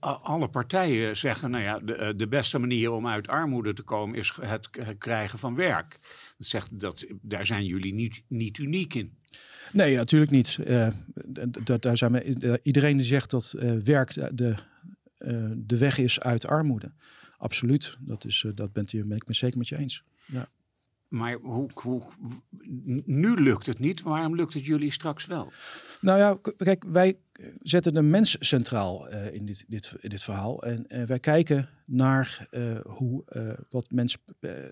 alle 0.00 0.48
partijen 0.48 1.16
zeggen, 1.16 1.50
nou 1.50 1.62
ja, 1.62 1.78
de, 1.78 2.14
de, 2.16 2.28
beste 2.28 2.58
manier 2.58 2.90
om 2.90 3.06
uit 3.06 3.28
armoede 3.28 3.72
te 3.72 3.82
komen 3.82 4.18
is 4.18 4.38
het 4.40 4.70
krijgen 4.98 5.38
van 5.38 5.54
werk. 5.54 5.98
Dat 6.38 6.46
zegt, 6.46 6.80
dat, 6.80 7.06
daar 7.22 7.46
zijn 7.46 7.64
jullie 7.64 7.94
niet, 7.94 8.22
niet 8.28 8.58
uniek 8.58 8.94
in. 8.94 9.18
Nee, 9.72 9.96
natuurlijk 9.96 10.30
niet. 10.30 10.58
dat, 11.64 11.82
daar 11.82 11.96
zijn 11.96 12.12
we, 12.12 12.60
iedereen 12.62 12.96
die 12.96 13.06
zegt 13.06 13.30
dat 13.30 13.54
werk 13.84 14.14
de, 14.36 14.54
de 15.56 15.78
weg 15.78 15.98
is 15.98 16.20
uit 16.20 16.46
armoede. 16.46 16.92
Absoluut. 17.36 17.96
Dat, 18.00 18.24
is, 18.24 18.46
dat 18.54 18.72
bent 18.72 18.92
ben 18.92 19.16
ik 19.16 19.26
me 19.26 19.34
zeker 19.34 19.58
met 19.58 19.68
je 19.68 19.76
eens. 19.76 20.02
Ja. 20.24 20.48
Maar 21.10 21.34
hoe, 21.34 21.70
hoe, 21.74 22.02
nu 23.04 23.40
lukt 23.40 23.66
het 23.66 23.78
niet. 23.78 24.02
Waarom 24.02 24.36
lukt 24.36 24.54
het 24.54 24.64
jullie 24.64 24.90
straks 24.90 25.26
wel? 25.26 25.52
Nou 26.00 26.18
ja, 26.18 26.38
kijk, 26.56 26.84
wij 26.88 27.18
zetten 27.62 27.92
de 27.92 28.02
mens 28.02 28.36
centraal 28.40 29.12
uh, 29.12 29.34
in, 29.34 29.46
dit, 29.46 29.64
dit, 29.68 29.94
dit 30.00 30.22
verhaal. 30.22 30.62
En 30.62 30.86
uh, 30.88 31.02
wij 31.02 31.18
kijken 31.18 31.68
naar 31.84 32.48
uh, 32.50 32.78
hoe, 32.80 33.24
wat 33.70 33.90
mensen 33.90 34.20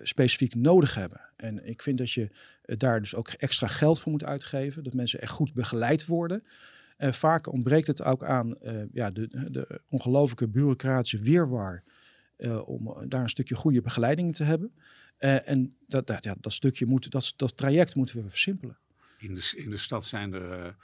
specifiek 0.02 0.54
nodig 0.54 0.94
hebben. 0.94 1.20
En 1.36 1.66
ik 1.66 1.82
vind 1.82 1.98
dat 1.98 2.10
je 2.10 2.30
daar 2.62 3.00
dus 3.00 3.14
ook 3.14 3.28
extra 3.28 3.66
geld 3.66 4.00
voor 4.00 4.12
moet 4.12 4.24
uitgeven. 4.24 4.84
Dat 4.84 4.94
mensen 4.94 5.20
echt 5.20 5.32
goed 5.32 5.54
begeleid 5.54 6.06
worden. 6.06 6.42
En 6.96 7.14
vaak 7.14 7.52
ontbreekt 7.52 7.86
het 7.86 8.02
ook 8.02 8.24
aan 8.24 8.58
ja, 8.92 9.10
de, 9.10 9.50
de 9.50 9.80
ongelooflijke 9.88 10.48
bureaucratische 10.48 11.18
weerwaar. 11.18 11.82
om 12.64 13.08
daar 13.08 13.22
een 13.22 13.28
stukje 13.28 13.54
goede 13.54 13.80
begeleiding 13.80 14.34
te 14.34 14.44
hebben. 14.44 14.72
En 15.18 15.76
dat, 15.86 16.06
dat, 16.06 16.24
ja, 16.24 16.36
dat 16.40 16.52
stukje 16.52 16.86
moet, 16.86 17.10
dat, 17.10 17.32
dat 17.36 17.56
traject 17.56 17.94
moeten 17.94 18.22
we 18.22 18.30
versimpelen. 18.30 18.78
In 19.18 19.34
de, 19.34 19.52
in 19.56 19.70
de 19.70 19.76
stad 19.76 20.04
zijn 20.04 20.32
er 20.32 20.74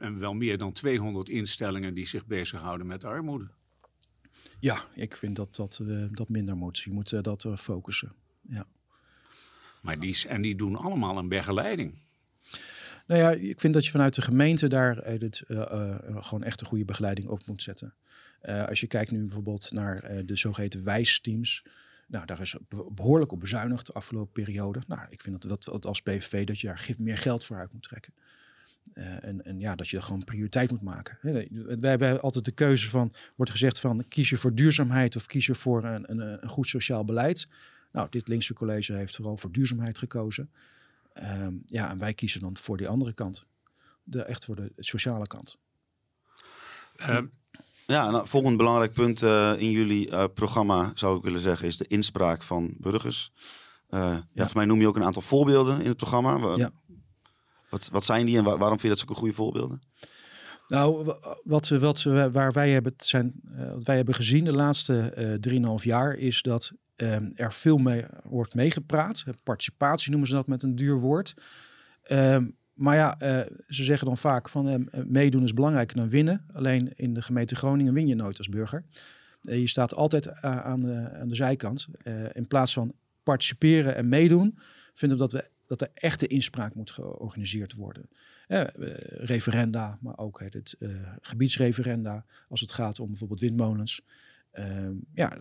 uh, 0.00 0.18
wel 0.18 0.34
meer 0.34 0.58
dan 0.58 0.72
200 0.72 1.28
instellingen 1.28 1.94
die 1.94 2.06
zich 2.06 2.26
bezighouden 2.26 2.86
met 2.86 3.04
armoede. 3.04 3.48
Ja, 4.60 4.84
ik 4.94 5.16
vind 5.16 5.36
dat 5.36 5.56
dat, 5.56 5.78
uh, 5.82 6.06
dat 6.10 6.28
minder 6.28 6.56
moet. 6.56 6.78
Je 6.78 6.90
moet 6.90 7.12
uh, 7.12 7.22
dat 7.22 7.46
focussen. 7.56 8.12
Ja. 8.48 8.66
Maar 9.82 9.98
die, 9.98 10.28
en 10.28 10.42
die 10.42 10.56
doen 10.56 10.76
allemaal 10.76 11.18
een 11.18 11.28
begeleiding. 11.28 11.94
Nou 13.06 13.20
ja, 13.20 13.30
ik 13.30 13.60
vind 13.60 13.74
dat 13.74 13.84
je 13.84 13.90
vanuit 13.90 14.14
de 14.14 14.22
gemeente 14.22 14.68
daar 14.68 14.96
gewoon 16.22 16.42
echt 16.42 16.60
een 16.60 16.66
goede 16.66 16.84
begeleiding 16.84 17.28
op 17.28 17.46
moet 17.46 17.62
zetten. 17.62 17.94
als 18.66 18.80
je 18.80 18.86
kijkt 18.86 19.10
nu 19.10 19.20
bijvoorbeeld 19.20 19.72
naar 19.72 20.26
de 20.26 20.36
zogeheten 20.36 20.84
wijsteams. 20.84 21.64
Nou, 22.06 22.26
daar 22.26 22.40
is 22.40 22.56
behoorlijk 22.94 23.32
op 23.32 23.40
bezuinigd 23.40 23.86
de 23.86 23.92
afgelopen 23.92 24.32
periode. 24.32 24.82
Nou, 24.86 25.02
ik 25.10 25.20
vind 25.20 25.48
dat, 25.48 25.64
dat 25.64 25.86
als 25.86 26.02
PVV 26.02 26.46
dat 26.46 26.60
je 26.60 26.66
daar 26.66 26.94
meer 26.98 27.18
geld 27.18 27.44
voor 27.44 27.56
uit 27.56 27.72
moet 27.72 27.82
trekken. 27.82 28.12
Uh, 28.94 29.24
en, 29.24 29.44
en, 29.44 29.60
ja, 29.60 29.74
dat 29.74 29.88
je 29.88 30.02
gewoon 30.02 30.24
prioriteit 30.24 30.70
moet 30.70 30.82
maken. 30.82 31.18
Wij 31.80 31.90
hebben 31.90 32.20
altijd 32.20 32.44
de 32.44 32.52
keuze 32.52 32.88
van, 32.88 33.12
wordt 33.36 33.50
gezegd 33.50 33.80
van 33.80 34.04
kies 34.08 34.30
je 34.30 34.36
voor 34.36 34.54
duurzaamheid 34.54 35.16
of 35.16 35.26
kies 35.26 35.46
je 35.46 35.54
voor 35.54 35.84
een, 35.84 36.10
een, 36.10 36.42
een 36.42 36.48
goed 36.48 36.66
sociaal 36.66 37.04
beleid. 37.04 37.48
Nou, 37.92 38.08
dit 38.10 38.28
linkse 38.28 38.54
college 38.54 38.92
heeft 38.92 39.16
vooral 39.16 39.36
voor 39.36 39.52
duurzaamheid 39.52 39.98
gekozen. 39.98 40.50
Uh, 41.14 41.48
ja, 41.66 41.90
en 41.90 41.98
wij 41.98 42.14
kiezen 42.14 42.40
dan 42.40 42.56
voor 42.56 42.76
die 42.76 42.88
andere 42.88 43.12
kant. 43.12 43.46
De, 44.04 44.22
echt 44.22 44.44
voor 44.44 44.56
de 44.56 44.72
sociale 44.76 45.26
kant. 45.26 45.58
Uh, 46.96 47.18
ja, 47.86 48.10
nou, 48.10 48.28
volgend 48.28 48.56
belangrijk 48.56 48.92
punt 48.92 49.22
uh, 49.22 49.52
in 49.56 49.70
jullie 49.70 50.10
uh, 50.10 50.24
programma 50.34 50.92
zou 50.94 51.16
ik 51.16 51.22
willen 51.22 51.40
zeggen 51.40 51.66
is 51.66 51.76
de 51.76 51.86
inspraak 51.86 52.42
van 52.42 52.74
burgers. 52.78 53.32
Uh, 53.90 54.00
ja. 54.00 54.26
ja, 54.32 54.44
voor 54.44 54.56
mij 54.56 54.64
noem 54.64 54.80
je 54.80 54.86
ook 54.86 54.96
een 54.96 55.04
aantal 55.04 55.22
voorbeelden 55.22 55.80
in 55.80 55.86
het 55.86 55.96
programma. 55.96 56.56
Ja. 56.56 56.70
Wat, 57.70 57.88
wat 57.92 58.04
zijn 58.04 58.26
die 58.26 58.38
en 58.38 58.44
waar, 58.44 58.58
waarom 58.58 58.78
vind 58.78 58.82
je 58.82 58.88
dat 58.88 58.98
zulke 58.98 59.14
goede 59.14 59.34
voorbeelden? 59.34 59.82
Nou, 60.68 61.14
wat, 61.44 61.68
wat, 61.68 62.02
waar 62.32 62.52
wij 62.52 62.70
hebben, 62.70 62.94
zijn, 62.96 63.40
wat 63.74 63.84
wij 63.84 63.96
hebben 63.96 64.14
gezien 64.14 64.44
de 64.44 64.52
laatste 64.52 65.38
3,5 65.80 65.84
jaar 65.84 66.14
is 66.14 66.42
dat 66.42 66.72
er 67.34 67.52
veel 67.52 67.78
mee 67.78 68.04
wordt 68.24 68.54
meegepraat. 68.54 69.24
Participatie 69.42 70.10
noemen 70.10 70.28
ze 70.28 70.34
dat 70.34 70.46
met 70.46 70.62
een 70.62 70.76
duur 70.76 71.00
woord. 71.00 71.34
Ehm, 72.02 72.46
maar 72.76 72.96
ja, 72.96 73.16
uh, 73.22 73.40
ze 73.68 73.84
zeggen 73.84 74.06
dan 74.06 74.16
vaak 74.16 74.48
van 74.48 74.68
uh, 74.68 75.04
meedoen 75.06 75.42
is 75.42 75.54
belangrijker 75.54 75.96
dan 75.96 76.08
winnen. 76.08 76.44
Alleen 76.52 76.92
in 76.96 77.14
de 77.14 77.22
gemeente 77.22 77.56
Groningen 77.56 77.92
win 77.92 78.06
je 78.06 78.14
nooit 78.14 78.38
als 78.38 78.48
burger. 78.48 78.84
Je 79.40 79.68
staat 79.68 79.94
altijd 79.94 80.32
aan 80.40 80.80
de, 80.80 81.10
aan, 81.12 81.28
de, 81.28 81.34
zijkant. 81.34 81.86
in 82.32 82.46
plaats 82.46 82.72
van 82.72 82.94
participeren 83.22 83.96
en 83.96 84.08
meedoen, 84.08 84.58
vinden 84.92 85.18
we 85.18 85.26
dat, 85.28 85.32
we 85.32 85.50
dat 85.66 85.80
er 85.80 85.90
echte 85.94 86.26
inspraak 86.26 86.74
moet 86.74 86.90
georganiseerd 86.90 87.74
worden. 87.74 88.08
referenda, 89.08 89.98
maar 90.00 90.18
ook 90.18 90.40
het 90.40 90.76
gebiedsreferenda 91.20 92.24
als 92.48 92.60
het 92.60 92.72
gaat 92.72 93.00
om 93.00 93.08
bijvoorbeeld 93.08 93.40
windmolens. 93.40 94.02
Ja, 95.14 95.38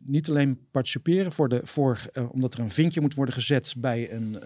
niet 0.00 0.28
alleen 0.28 0.68
participeren 0.70 1.32
voor 1.32 1.48
de, 1.48 1.60
voor, 1.64 2.10
omdat 2.30 2.54
er 2.54 2.60
een 2.60 2.70
vinkje 2.70 3.00
moet 3.00 3.14
worden 3.14 3.34
gezet 3.34 3.74
bij 3.78 4.12
een 4.12 4.38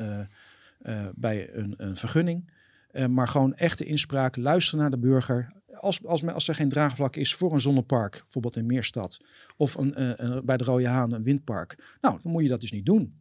bij 1.15 1.55
een, 1.55 1.75
een 1.77 1.97
vergunning. 1.97 2.51
Uh, 2.93 3.07
maar 3.07 3.29
gewoon 3.29 3.55
echte 3.55 3.85
inspraak, 3.85 4.37
luisteren 4.37 4.81
naar 4.81 4.91
de 4.91 4.99
burger. 4.99 5.53
Als, 5.75 6.07
als, 6.07 6.27
als 6.27 6.49
er 6.49 6.55
geen 6.55 6.69
draagvlak 6.69 7.17
is 7.17 7.35
voor 7.35 7.53
een 7.53 7.61
zonnepark, 7.61 8.21
bijvoorbeeld 8.23 8.57
in 8.57 8.67
Meerstad, 8.67 9.21
of 9.57 9.75
een, 9.75 9.95
uh, 9.99 10.13
een, 10.17 10.45
bij 10.45 10.57
de 10.57 10.65
Rode 10.65 10.89
Haan 10.89 11.13
een 11.13 11.23
windpark, 11.23 11.97
nou, 12.01 12.19
dan 12.23 12.33
moet 12.33 12.43
je 12.43 12.49
dat 12.49 12.61
dus 12.61 12.73
niet 12.73 12.87
doen. 12.87 13.19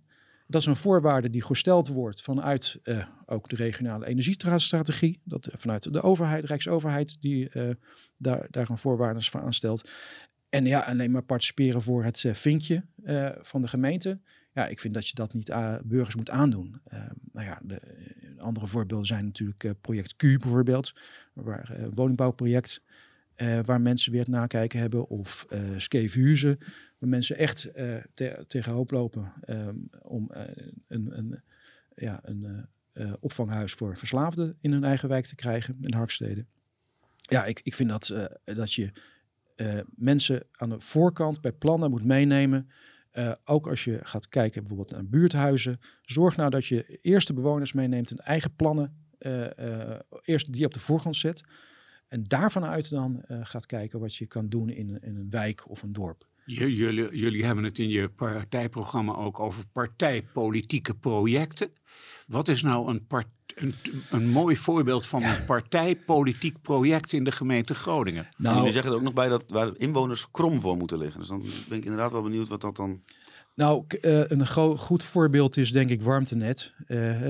Dat 0.48 0.62
is 0.62 0.68
een 0.68 0.75
voorwaarde 0.75 1.30
die 1.30 1.44
gesteld 1.44 1.88
wordt 1.88 2.22
vanuit 2.22 2.80
ook 3.25 3.50
de 3.50 3.56
regionale 3.56 4.06
energiestrategie. 4.06 5.22
Dat 5.24 5.50
vanuit 5.51 5.94
de 5.94 6.01
overheid, 6.01 6.44
Rijksoverheid, 6.44 7.22
die 7.22 7.51
daar, 8.18 8.48
daar 8.50 8.70
een 8.70 8.78
voorwaarde 8.78 9.22
van 9.22 9.42
aanstelt. 9.42 9.89
En 10.50 10.66
ja, 10.66 10.80
alleen 10.80 11.12
maar 11.12 11.24
participeren 11.24 11.82
voor 11.82 12.04
het 12.04 12.25
vinkje 12.32 12.86
van 13.42 13.62
de 13.62 13.68
gemeente 13.68 14.20
ja, 14.53 14.68
ik 14.68 14.79
vind 14.79 14.94
dat 14.94 15.08
je 15.08 15.15
dat 15.15 15.34
niet 15.34 15.51
aan 15.51 15.82
burgers 15.86 16.15
moet 16.15 16.29
aandoen. 16.29 16.82
Uh, 16.94 17.10
nou 17.32 17.46
ja, 17.46 17.60
de, 17.63 17.75
eh, 17.75 18.38
andere 18.38 18.68
voorbeelden 18.68 19.08
zijn 19.08 19.25
natuurlijk 19.25 19.63
uh, 19.63 19.72
project 19.82 20.15
Q 20.15 20.22
bijvoorbeeld, 20.22 20.94
waar 21.34 21.77
uh, 21.79 21.88
woningbouwproject, 21.94 22.82
waar 23.65 23.82
mensen 23.82 24.12
weer 24.12 24.22
het 24.22 24.29
nakijken 24.29 24.79
hebben, 24.79 25.08
of 25.08 25.46
uh, 25.50 25.77
Skeefhuizen, 25.77 26.58
waar 26.98 27.10
mensen 27.10 27.38
echt 27.38 27.62
te, 28.13 28.44
tegen 28.48 28.72
hoop 28.72 28.91
lopen 28.91 29.32
um, 29.50 29.89
om 30.01 30.32
een, 30.88 31.18
een, 31.18 31.41
ja, 31.96 32.20
een 32.24 32.68
opvanghuis 33.20 33.74
voor 33.74 33.98
verslaafden 33.98 34.58
in 34.62 34.72
hun 34.72 34.84
eigen 34.84 35.10
wijk 35.10 35.25
te 35.25 35.36
krijgen, 35.36 35.77
in 35.82 35.94
Harkstede. 35.94 36.46
Ja, 37.18 37.46
ik, 37.46 37.60
ik 37.63 37.75
vind 37.75 37.89
dat, 37.89 38.29
dat 38.44 38.74
je 38.74 38.91
mensen 39.96 40.44
aan 40.51 40.70
de 40.70 40.79
voorkant 40.79 41.41
bij 41.41 41.53
plannen 41.53 41.89
moet 41.89 42.06
meenemen. 42.06 42.70
Uh, 43.19 43.31
ook 43.45 43.67
als 43.67 43.83
je 43.83 43.99
gaat 44.03 44.29
kijken 44.29 44.59
bijvoorbeeld 44.61 44.91
naar 44.91 45.05
buurthuizen, 45.05 45.79
zorg 46.01 46.35
nou 46.35 46.49
dat 46.49 46.65
je 46.65 46.99
eerst 47.01 47.27
de 47.27 47.33
bewoners 47.33 47.73
meeneemt 47.73 48.11
en 48.11 48.17
eigen 48.17 48.55
plannen, 48.55 49.07
uh, 49.19 49.41
uh, 49.59 49.99
eerst 50.23 50.53
die 50.53 50.65
op 50.65 50.73
de 50.73 50.79
voorgrond 50.79 51.15
zet. 51.15 51.43
En 52.07 52.23
daarvan 52.23 52.65
uit 52.65 52.89
dan 52.89 53.23
gaat 53.27 53.65
kijken 53.65 53.99
wat 53.99 54.15
je 54.15 54.25
kan 54.25 54.49
doen 54.49 54.69
in, 54.69 55.01
in 55.01 55.15
een 55.15 55.29
wijk 55.29 55.69
of 55.69 55.81
een 55.81 55.93
dorp. 55.93 56.28
Jullie, 56.51 57.18
jullie 57.18 57.46
hebben 57.46 57.63
het 57.63 57.79
in 57.79 57.89
je 57.89 58.10
partijprogramma 58.10 59.13
ook 59.13 59.39
over 59.39 59.63
partijpolitieke 59.72 60.94
projecten. 60.96 61.70
Wat 62.27 62.48
is 62.48 62.62
nou 62.62 62.89
een, 62.89 63.08
part, 63.08 63.27
een, 63.56 63.74
een 64.10 64.27
mooi 64.27 64.56
voorbeeld 64.56 65.06
van 65.06 65.24
een 65.24 65.46
partijpolitiek 65.46 66.62
project 66.62 67.13
in 67.13 67.24
de 67.24 67.32
gemeente 67.32 67.75
Groningen? 67.75 68.27
Nou, 68.38 68.56
jullie 68.58 68.72
zeggen 68.72 68.91
er 68.91 68.98
ook 68.98 69.03
nog 69.03 69.13
bij 69.13 69.29
dat 69.29 69.46
waar 69.48 69.72
inwoners 69.77 70.32
krom 70.32 70.62
voor 70.62 70.77
moeten 70.77 70.98
liggen. 70.98 71.20
Dus 71.20 71.29
dan 71.29 71.46
ben 71.68 71.77
ik 71.77 71.84
inderdaad 71.84 72.12
wel 72.12 72.24
benieuwd 72.24 72.48
wat 72.48 72.62
dat 72.62 72.75
dan... 72.75 73.01
Nou, 73.56 73.84
uh, 74.01 74.22
een 74.27 74.48
goed 74.77 75.03
voorbeeld 75.03 75.58
is 75.58 75.72
denk 75.72 75.89
ik 75.89 76.01
warmtenet. 76.01 76.74
Uh, 76.79 76.88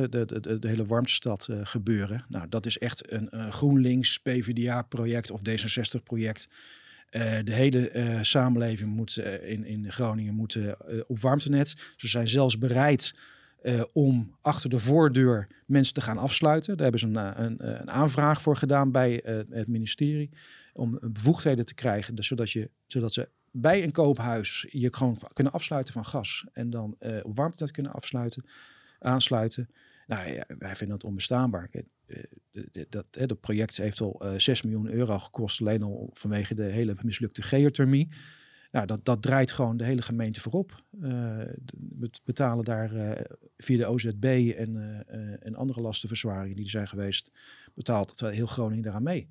de, 0.09 0.25
de, 0.25 0.59
de, 0.59 0.67
hele 0.67 0.85
warmtestad 0.85 1.47
uh, 1.49 1.59
gebeuren. 1.63 2.25
Nou, 2.27 2.49
dat 2.49 2.65
is 2.65 2.77
echt 2.77 3.11
een, 3.11 3.27
een 3.29 3.51
GroenLinks 3.51 4.19
PvdA-project 4.19 5.31
of 5.31 5.39
D66-project. 5.49 6.47
De 7.43 7.53
hele 7.53 8.19
samenleving 8.21 8.95
moet 8.95 9.17
in, 9.41 9.65
in 9.65 9.91
Groningen 9.91 10.33
moet, 10.33 10.57
op 11.07 11.19
warmtenet. 11.19 11.93
Ze 11.97 12.07
zijn 12.07 12.27
zelfs 12.27 12.57
bereid 12.57 13.13
om 13.93 14.35
achter 14.41 14.69
de 14.69 14.79
voordeur 14.79 15.47
mensen 15.65 15.93
te 15.93 16.01
gaan 16.01 16.17
afsluiten. 16.17 16.77
Daar 16.77 16.91
hebben 16.91 16.99
ze 16.99 17.07
een, 17.07 17.35
eh, 17.35 17.45
een, 17.45 17.57
eh, 17.57 17.79
een 17.79 17.91
aanvraag 17.91 18.41
voor 18.41 18.55
gedaan 18.55 18.91
bij 18.91 19.21
het 19.49 19.67
ministerie. 19.67 20.29
Om 20.73 20.99
bevoegdheden 21.01 21.65
te 21.65 21.73
krijgen, 21.73 22.15
dus 22.15 22.27
zodat, 22.27 22.51
je, 22.51 22.69
zodat 22.87 23.13
ze 23.13 23.29
bij 23.51 23.83
een 23.83 23.91
koophuis 23.91 24.65
je 24.69 24.93
gewoon 24.93 25.19
kunnen 25.33 25.53
afsluiten 25.53 25.93
van 25.93 26.05
gas. 26.05 26.45
En 26.53 26.69
dan 26.69 26.97
op 27.23 27.35
warmte 27.35 27.71
kunnen 27.71 27.91
afsluiten, 27.91 28.45
aansluiten. 28.99 29.69
Nou 30.07 30.43
wij 30.57 30.75
vinden 30.75 30.99
dat 30.99 31.09
onbestaanbaar. 31.09 31.69
Dat, 32.89 33.07
dat, 33.11 33.39
project 33.39 33.77
heeft 33.77 34.01
al 34.01 34.21
6 34.37 34.61
miljoen 34.61 34.91
euro 34.91 35.19
gekost, 35.19 35.61
alleen 35.61 35.83
al 35.83 36.09
vanwege 36.13 36.55
de 36.55 36.63
hele 36.63 36.95
mislukte 37.03 37.41
geothermie. 37.41 38.09
Nou, 38.71 38.85
dat, 38.85 39.05
dat 39.05 39.21
draait 39.21 39.51
gewoon 39.51 39.77
de 39.77 39.83
hele 39.83 40.01
gemeente 40.01 40.39
voorop. 40.39 40.83
Uh, 41.01 41.09
we 41.99 42.09
betalen 42.23 42.65
daar 42.65 42.91
via 43.57 43.77
de 43.77 43.85
OZB 43.85 44.53
en, 44.57 45.03
en 45.41 45.55
andere 45.55 45.81
lastenverzwaringen 45.81 46.55
die 46.55 46.65
er 46.65 46.71
zijn 46.71 46.87
geweest, 46.87 47.31
betaalt 47.73 48.19
heel 48.19 48.47
Groningen 48.47 48.83
daaraan 48.83 49.03
mee. 49.03 49.29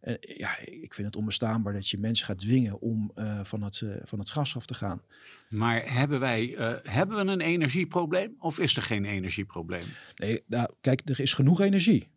En 0.00 0.16
ja, 0.20 0.58
ik 0.58 0.94
vind 0.94 1.06
het 1.06 1.16
onbestaanbaar 1.16 1.72
dat 1.72 1.88
je 1.88 1.98
mensen 1.98 2.26
gaat 2.26 2.38
dwingen 2.38 2.80
om 2.80 3.12
van, 3.42 3.62
het, 3.62 3.82
van 4.02 4.18
het 4.18 4.30
gas 4.30 4.56
af 4.56 4.66
te 4.66 4.74
gaan. 4.74 5.02
Maar 5.48 5.92
hebben 5.92 6.20
wij 6.20 6.54
hebben 6.82 7.16
we 7.16 7.32
een 7.32 7.40
energieprobleem 7.40 8.34
of 8.38 8.58
is 8.58 8.76
er 8.76 8.82
geen 8.82 9.04
energieprobleem? 9.04 9.84
Nee, 10.14 10.42
nou, 10.46 10.70
kijk, 10.80 11.08
er 11.08 11.20
is 11.20 11.34
genoeg 11.34 11.60
energie. 11.60 12.08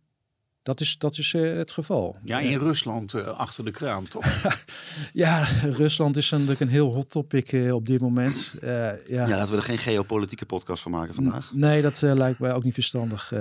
Dat 0.64 0.80
is, 0.80 0.98
dat 0.98 1.18
is 1.18 1.34
eh, 1.34 1.42
het 1.42 1.72
geval. 1.72 2.18
Ja, 2.24 2.40
in 2.40 2.58
Rusland 2.58 3.14
uh, 3.14 3.28
achter 3.28 3.66
de 3.66 3.72
kraan, 3.72 4.08
toch? 4.08 4.26
ja, 5.14 5.44
Rusland 5.64 6.18
is 6.18 6.30
natuurlijk 6.30 6.60
een 6.60 6.68
heel 6.68 6.94
hot 6.94 7.10
topic 7.10 7.52
uh, 7.52 7.74
op 7.74 7.86
dit 7.86 8.02
moment. 8.02 8.54
ja. 8.62 8.98
ja, 9.08 9.28
laten 9.28 9.52
we 9.52 9.56
er 9.56 9.64
geen 9.64 9.78
geopolitieke 9.78 10.46
podcast 10.46 10.84
van 10.84 10.92
maken 10.92 11.14
vandaag. 11.14 11.54
nee, 11.54 11.82
dat 11.82 12.02
lijkt 12.02 12.40
mij 12.40 12.54
ook 12.54 12.64
niet 12.64 12.74
verstandig. 12.74 13.32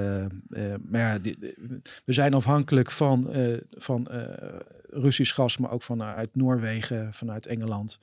maar 0.88 1.00
ja, 1.00 1.18
die, 1.18 1.36
we 2.04 2.12
zijn 2.12 2.34
afhankelijk 2.34 2.90
van, 2.90 3.30
van 3.70 4.08
Russisch 4.90 5.34
gas, 5.34 5.58
maar 5.58 5.70
ook 5.70 5.82
vanuit 5.82 6.34
Noorwegen, 6.34 7.12
vanuit 7.12 7.46
Engeland. 7.46 7.98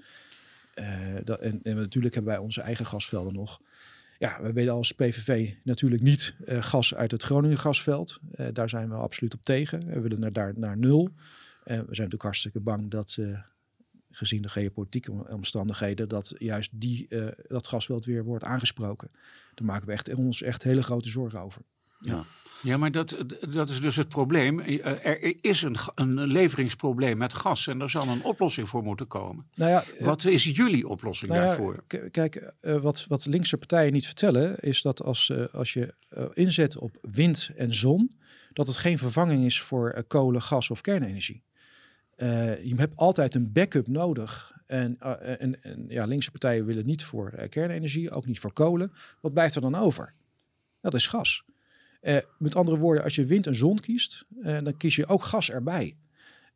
Dat, 1.24 1.40
en, 1.40 1.60
en, 1.64 1.76
natuurlijk 1.76 2.14
hebben 2.14 2.34
wij 2.34 2.42
onze 2.42 2.62
eigen 2.62 2.86
gasvelden 2.86 3.34
nog. 3.34 3.60
Ja, 4.20 4.42
we 4.42 4.54
willen 4.54 4.74
als 4.74 4.92
PVV 4.92 5.54
natuurlijk 5.64 6.02
niet 6.02 6.36
uh, 6.46 6.62
gas 6.62 6.96
uit 6.96 7.12
het 7.12 7.24
Groningen 7.24 7.58
gasveld. 7.58 8.20
Uh, 8.36 8.48
daar 8.54 8.70
zijn 8.70 8.90
we 8.90 8.96
absoluut 8.96 9.34
op 9.34 9.42
tegen. 9.42 9.88
We 9.88 10.00
willen 10.00 10.20
naar, 10.20 10.34
daar, 10.34 10.54
naar 10.56 10.78
nul. 10.78 11.10
Uh, 11.10 11.14
we 11.64 11.74
zijn 11.74 11.84
natuurlijk 11.86 12.24
hartstikke 12.24 12.60
bang 12.60 12.92
dat, 12.92 13.18
gezien 14.12 14.42
de 14.42 14.50
geopolitieke 14.50 15.12
omstandigheden, 15.30 16.10
dat 16.10 16.34
juist 16.38 16.72
die, 16.74 17.08
dat 17.48 17.68
gasveld 17.68 18.06
weer 18.06 18.24
wordt 18.24 18.44
aangesproken. 18.44 19.12
Daar 19.54 19.68
maken 19.68 19.88
we 19.88 19.94
echt, 19.94 20.14
ons 20.14 20.42
echt 20.42 20.64
hele 20.64 20.84
grote 20.84 21.10
zorgen 21.10 21.40
over. 21.40 21.62
Ja. 22.00 22.26
Ja, 22.62 22.78
maar 22.78 22.92
dat, 22.92 23.18
dat 23.50 23.70
is 23.70 23.82
dus 23.82 23.96
het 23.96 24.08
probleem. 24.08 24.60
Er 24.60 25.36
is 25.44 25.62
een, 25.62 25.78
een 25.96 26.28
leveringsprobleem 26.28 27.18
met 27.18 27.34
gas 27.34 27.68
en 27.68 27.82
er 27.82 27.90
zal 27.90 28.08
een 28.08 28.24
oplossing 28.24 28.68
voor 28.68 28.84
moeten 28.84 29.08
komen. 29.08 29.46
Nou 29.56 29.72
ja, 29.72 29.84
wat 30.00 30.26
is 30.26 30.44
jullie 30.44 30.88
oplossing 30.88 31.32
nou 31.32 31.46
daarvoor? 31.46 31.84
Kijk, 32.12 32.54
wat, 32.62 33.06
wat 33.08 33.26
linkse 33.26 33.58
partijen 33.58 33.94
niet 33.94 34.06
vertellen, 34.06 34.60
is 34.60 34.82
dat 34.82 35.04
als, 35.04 35.34
als 35.52 35.74
je 35.74 35.94
inzet 36.34 36.78
op 36.78 36.98
wind 37.02 37.50
en 37.56 37.74
zon, 37.74 38.18
dat 38.54 38.68
het 38.68 38.78
geen 38.78 38.98
vervanging 38.98 39.46
is 39.46 39.62
voor 39.62 40.04
kolen, 40.08 40.42
gas 40.42 40.70
of 40.70 40.82
kernenergie. 40.82 41.44
je 42.18 42.74
hebt 42.76 42.96
altijd 42.96 43.36
een 43.36 43.52
backup 43.52 43.88
nodig. 43.88 44.56
En, 44.66 45.00
en, 45.40 45.64
en 45.64 45.86
ja, 45.88 46.06
linkse 46.06 46.32
partijen 46.32 46.66
willen 46.66 46.86
niet 46.86 47.04
voor 47.04 47.48
kernenergie, 47.50 48.12
ook 48.12 48.26
niet 48.26 48.40
voor 48.40 48.54
kolen. 48.54 48.92
Wat 49.22 49.34
blijft 49.34 49.56
er 49.56 49.62
dan 49.62 49.76
over? 49.76 50.14
Dat 50.82 50.94
is 50.94 51.08
gas. 51.08 51.44
Uh, 52.08 52.18
met 52.38 52.56
andere 52.56 52.78
woorden, 52.78 53.04
als 53.04 53.16
je 53.16 53.26
wind 53.26 53.48
en 53.48 53.56
zon 53.56 53.80
kiest, 53.80 54.26
uh, 54.42 54.58
dan 54.64 54.78
kies 54.78 54.96
je 54.96 55.08
ook 55.08 55.24
gas 55.24 55.52
erbij. 55.52 55.98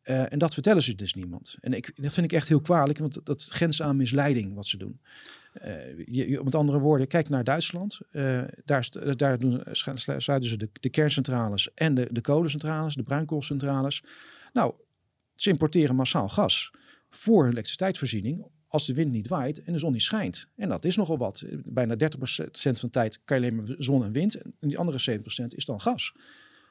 Uh, 0.03 0.31
en 0.31 0.39
dat 0.39 0.53
vertellen 0.53 0.81
ze 0.81 0.95
dus 0.95 1.13
niemand. 1.13 1.55
En 1.59 1.73
ik, 1.73 1.91
dat 1.95 2.13
vind 2.13 2.25
ik 2.25 2.37
echt 2.37 2.47
heel 2.47 2.61
kwalijk, 2.61 2.97
want 2.97 3.25
dat 3.25 3.47
grenst 3.51 3.81
aan 3.81 3.95
misleiding 3.95 4.55
wat 4.55 4.67
ze 4.67 4.77
doen. 4.77 5.01
Je, 6.05 6.41
met 6.43 6.55
andere 6.55 6.79
woorden, 6.79 7.07
kijk 7.07 7.29
naar 7.29 7.43
Duitsland. 7.43 7.99
daar, 8.65 8.89
daar 9.15 9.39
doen, 9.39 9.63
sluiten 10.17 10.49
ze 10.49 10.57
de, 10.57 10.69
de 10.79 10.89
kerncentrales 10.89 11.73
en 11.73 11.95
de, 11.95 12.07
de 12.11 12.21
kolencentrales, 12.21 12.95
de 12.95 13.03
bruinkoolcentrales. 13.03 14.03
Nou, 14.53 14.73
ze 15.35 15.49
importeren 15.49 15.95
massaal 15.95 16.29
gas 16.29 16.71
voor 17.09 17.47
elektriciteitsvoorziening 17.47 18.45
als 18.71 18.85
de 18.85 18.93
wind 18.93 19.11
niet 19.11 19.27
waait 19.27 19.63
en 19.63 19.73
de 19.73 19.79
zon 19.79 19.91
niet 19.91 20.01
schijnt. 20.01 20.47
En 20.55 20.69
dat 20.69 20.85
is 20.85 20.95
nogal 20.95 21.17
wat. 21.17 21.43
Bijna 21.65 21.95
30% 21.95 21.97
van 22.61 22.73
de 22.73 22.89
tijd 22.89 23.19
kan 23.23 23.41
je 23.41 23.43
alleen 23.43 23.55
maar 23.55 23.75
zon 23.77 24.03
en 24.03 24.11
wind. 24.11 24.35
En 24.35 24.67
die 24.67 24.77
andere 24.77 25.19
70% 25.19 25.23
is 25.47 25.65
dan 25.65 25.81
gas. 25.81 26.15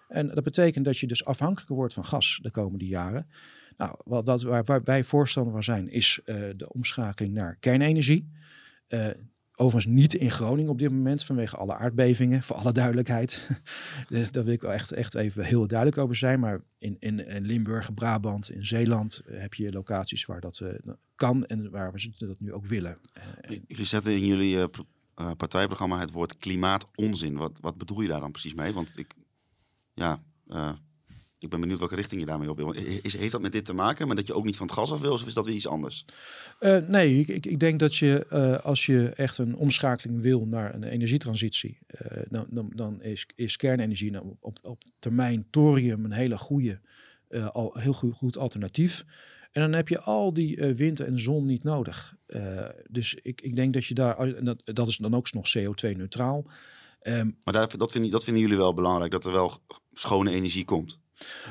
En 0.09 0.29
dat 0.35 0.45
betekent 0.45 0.85
dat 0.85 0.99
je 0.99 1.07
dus 1.07 1.25
afhankelijker 1.25 1.77
wordt 1.77 1.95
van 1.95 2.05
gas 2.05 2.39
de 2.43 2.51
komende 2.51 2.87
jaren. 2.87 3.27
Nou, 3.77 3.97
wat, 4.05 4.27
dat, 4.27 4.43
waar, 4.43 4.65
waar 4.65 4.83
wij 4.83 5.05
voorstander 5.05 5.53
van 5.53 5.65
zijn, 5.65 5.89
is 5.89 6.21
uh, 6.25 6.37
de 6.57 6.73
omschakeling 6.73 7.35
naar 7.35 7.57
kernenergie. 7.57 8.31
Uh, 8.89 9.07
Overigens 9.61 9.95
niet 9.95 10.15
in 10.15 10.31
Groningen 10.31 10.71
op 10.71 10.79
dit 10.79 10.91
moment 10.91 11.25
vanwege 11.25 11.57
alle 11.57 11.75
aardbevingen, 11.75 12.43
voor 12.43 12.57
alle 12.57 12.73
duidelijkheid. 12.73 13.49
Dus 14.09 14.31
daar 14.31 14.45
wil 14.45 14.53
ik 14.53 14.61
wel 14.61 14.73
echt, 14.73 14.93
echt 14.93 15.15
even 15.15 15.45
heel 15.45 15.67
duidelijk 15.67 15.99
over 15.99 16.17
zijn. 16.17 16.41
Maar 16.41 16.61
in, 16.79 16.97
in, 16.99 17.27
in 17.27 17.47
Limburg, 17.47 17.95
Brabant, 17.95 18.51
in 18.51 18.67
Zeeland 18.67 19.23
eh, 19.27 19.41
heb 19.41 19.55
je 19.55 19.73
locaties 19.73 20.25
waar 20.25 20.41
dat 20.41 20.61
uh, 20.63 20.69
kan 21.15 21.45
en 21.45 21.71
waar 21.71 21.93
we 21.93 22.13
dat 22.19 22.41
nu 22.41 22.53
ook 22.53 22.67
willen. 22.67 22.99
Uh, 23.51 23.59
jullie 23.67 23.85
zetten 23.85 24.13
in 24.13 24.27
jullie 24.27 24.69
partijprogramma 25.37 26.01
het 26.01 26.13
woord 26.13 26.37
klimaatonzin. 26.37 27.37
Wat, 27.37 27.59
wat 27.61 27.79
bedoel 27.79 28.01
je 28.01 28.09
daar 28.09 28.21
dan 28.21 28.33
precies 28.33 28.55
mee? 28.55 28.73
Want 28.73 28.99
ik, 28.99 29.15
ja, 29.95 30.23
ik 31.41 31.49
ben 31.49 31.61
benieuwd 31.61 31.79
welke 31.79 31.95
richting 31.95 32.21
je 32.21 32.27
daarmee 32.27 32.51
op 32.51 32.57
wil. 32.57 32.71
Is, 33.03 33.17
heeft 33.17 33.33
dat 33.33 33.41
met 33.41 33.53
dit 33.53 33.65
te 33.65 33.73
maken, 33.73 34.07
maar 34.07 34.17
dat 34.17 34.27
je 34.27 34.35
ook 34.35 34.45
niet 34.45 34.57
van 34.57 34.67
het 34.67 34.75
gas 34.75 34.93
af 34.93 35.01
wil, 35.01 35.13
of 35.13 35.27
is 35.27 35.35
dat 35.35 35.47
weer 35.47 35.55
iets 35.55 35.67
anders? 35.67 36.05
Uh, 36.61 36.79
nee, 36.89 37.19
ik, 37.19 37.47
ik, 37.47 37.61
denk 37.61 37.79
dat 37.79 37.97
je 37.97 38.27
uh, 38.33 38.59
als 38.59 38.87
je 38.87 39.09
echt 39.09 39.39
een 39.39 39.57
omschakeling 39.57 40.21
wil 40.21 40.47
naar 40.47 40.75
een 40.75 40.83
energietransitie, 40.83 41.79
uh, 42.03 42.23
dan, 42.29 42.47
dan, 42.51 42.73
dan, 42.75 43.03
is, 43.03 43.27
is 43.35 43.57
kernenergie 43.57 44.11
nou 44.11 44.25
op, 44.41 44.59
op 44.63 44.83
termijn 44.99 45.47
thorium 45.51 46.05
een 46.05 46.13
hele 46.13 46.39
goede, 46.39 46.81
al 47.53 47.77
heel 47.79 47.93
goed, 47.93 48.15
goed, 48.15 48.39
alternatief. 48.39 49.05
En 49.53 49.61
dan 49.61 49.73
heb 49.73 49.89
je 49.89 50.01
al 50.01 50.33
die 50.33 50.57
wind 50.57 51.01
en 51.01 51.19
zon 51.19 51.45
niet 51.45 51.63
nodig. 51.63 52.17
dus 52.91 53.15
ik, 53.15 53.41
ik 53.41 53.57
denk 53.57 53.73
dat 53.73 53.85
je 53.85 53.95
daar, 53.95 54.45
dat, 54.45 54.61
dat 54.65 54.89
is 54.89 54.97
dan 54.97 55.15
ook 55.15 55.33
nog 55.33 55.53
CO2-neutraal. 55.59 56.47
Um, 57.03 57.37
maar 57.45 57.55
daar, 57.55 57.79
dat, 57.79 57.93
vinden, 57.93 58.11
dat 58.11 58.25
vinden 58.25 58.43
jullie 58.43 58.57
wel 58.57 58.75
belangrijk, 58.75 59.11
dat 59.11 59.25
er 59.25 59.33
wel 59.33 59.53
schone 59.93 60.31
energie 60.31 60.65
komt? 60.65 60.99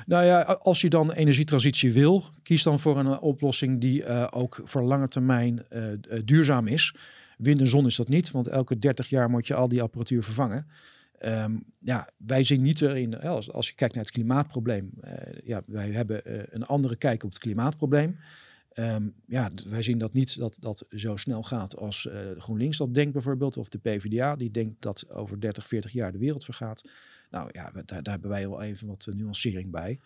Nou 0.06 0.26
ja, 0.26 0.42
als 0.42 0.82
je 0.82 0.90
dan 0.90 1.12
energietransitie 1.12 1.94
wil, 1.94 2.24
kies 2.44 2.64
dan 2.64 2.80
voor 2.80 3.00
een 3.00 3.06
eh, 3.06 3.24
oplossing 3.24 3.82
die 3.82 4.02
uh, 4.02 4.28
ook 4.30 4.62
voor 4.64 4.82
lange 4.82 5.08
termijn 5.08 5.66
uh, 5.74 5.84
duurzaam 6.26 6.68
is. 6.68 6.96
Wind 7.38 7.60
en 7.60 7.68
zon 7.68 7.86
is 7.86 7.96
dat 7.96 8.08
niet, 8.08 8.32
want 8.32 8.48
elke 8.48 8.80
30 8.80 9.10
jaar 9.10 9.30
moet 9.30 9.48
je 9.48 9.54
al 9.54 9.68
die 9.68 9.82
apparatuur 9.82 10.24
vervangen. 10.24 10.68
Um, 11.26 11.64
ja, 11.80 12.10
wij 12.18 12.44
zien 12.44 12.62
niet 12.62 12.82
erin, 12.82 13.22
als, 13.22 13.52
als 13.52 13.68
je 13.68 13.76
kijkt 13.76 13.94
naar 13.94 14.04
het 14.04 14.14
klimaatprobleem, 14.14 14.92
ja, 15.44 15.62
wij 15.66 15.90
hebben 15.90 16.22
een 16.56 16.66
andere 16.66 16.96
kijk 16.96 17.24
op 17.24 17.30
het 17.30 17.40
klimaatprobleem. 17.40 18.18
Um, 18.74 19.14
ja, 19.26 19.52
wij 19.70 19.82
zien 19.82 19.98
dat 19.98 20.14
niet 20.14 20.40
dat 20.40 20.58
dat 20.60 20.86
zo 20.90 21.16
snel 21.16 21.44
gaat 21.44 21.78
als 21.78 22.10
GroenLinks 22.38 22.78
dat 22.78 22.94
denkt 22.94 23.14
bijvoorbeeld, 23.14 23.58
of 23.58 23.70
de 23.70 23.78
PvdA, 23.78 24.36
die 24.36 24.52
denkt 24.52 24.82
dat 24.82 25.10
over 25.10 25.40
30, 25.40 25.68
40 25.68 25.92
jaar 25.92 26.12
de 26.12 26.18
wereld 26.18 26.44
vergaat. 26.44 26.84
Nou 27.30 27.50
ja, 27.52 27.72
daar, 27.72 27.86
daar 27.86 28.14
hebben 28.14 28.30
wij 28.30 28.50
wel 28.50 28.62
even 28.62 28.88
wat 28.88 29.08
nuancering 29.14 29.72
bij. 29.72 30.00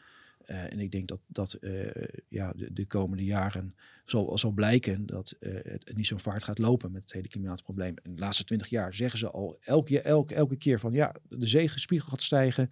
Uh, 0.48 0.72
en 0.72 0.80
ik 0.80 0.92
denk 0.92 1.08
dat, 1.08 1.22
dat 1.28 1.58
uh, 1.62 1.90
ja, 2.28 2.54
de, 2.56 2.74
de, 2.74 2.86
komende 2.86 3.24
jaren 3.24 3.76
zal, 4.06 4.38
zal 4.38 4.52
blijken 4.52 5.06
dat 5.06 5.36
het 5.40 5.96
niet 5.96 6.08
zo 6.08 6.18
vaart 6.18 6.44
gaat 6.44 6.58
lopen 6.58 6.92
met 6.92 7.02
het 7.02 7.14
hele 7.14 7.28
klimaatprobleem. 7.28 7.96
In 8.02 8.16
de 8.16 8.22
laatste 8.22 8.44
twintig 8.44 8.68
jaar 8.68 8.94
zeggen 8.94 9.20
ze 9.20 9.32
al 9.32 9.58
elke, 9.62 10.02
elke, 10.02 10.36
elke 10.36 10.56
keer 10.56 10.80
van 10.80 10.94
ja, 10.94 11.16
de 11.30 11.48
zeespiegel 11.48 12.10
gaat 12.10 12.22
stijgen. 12.22 12.70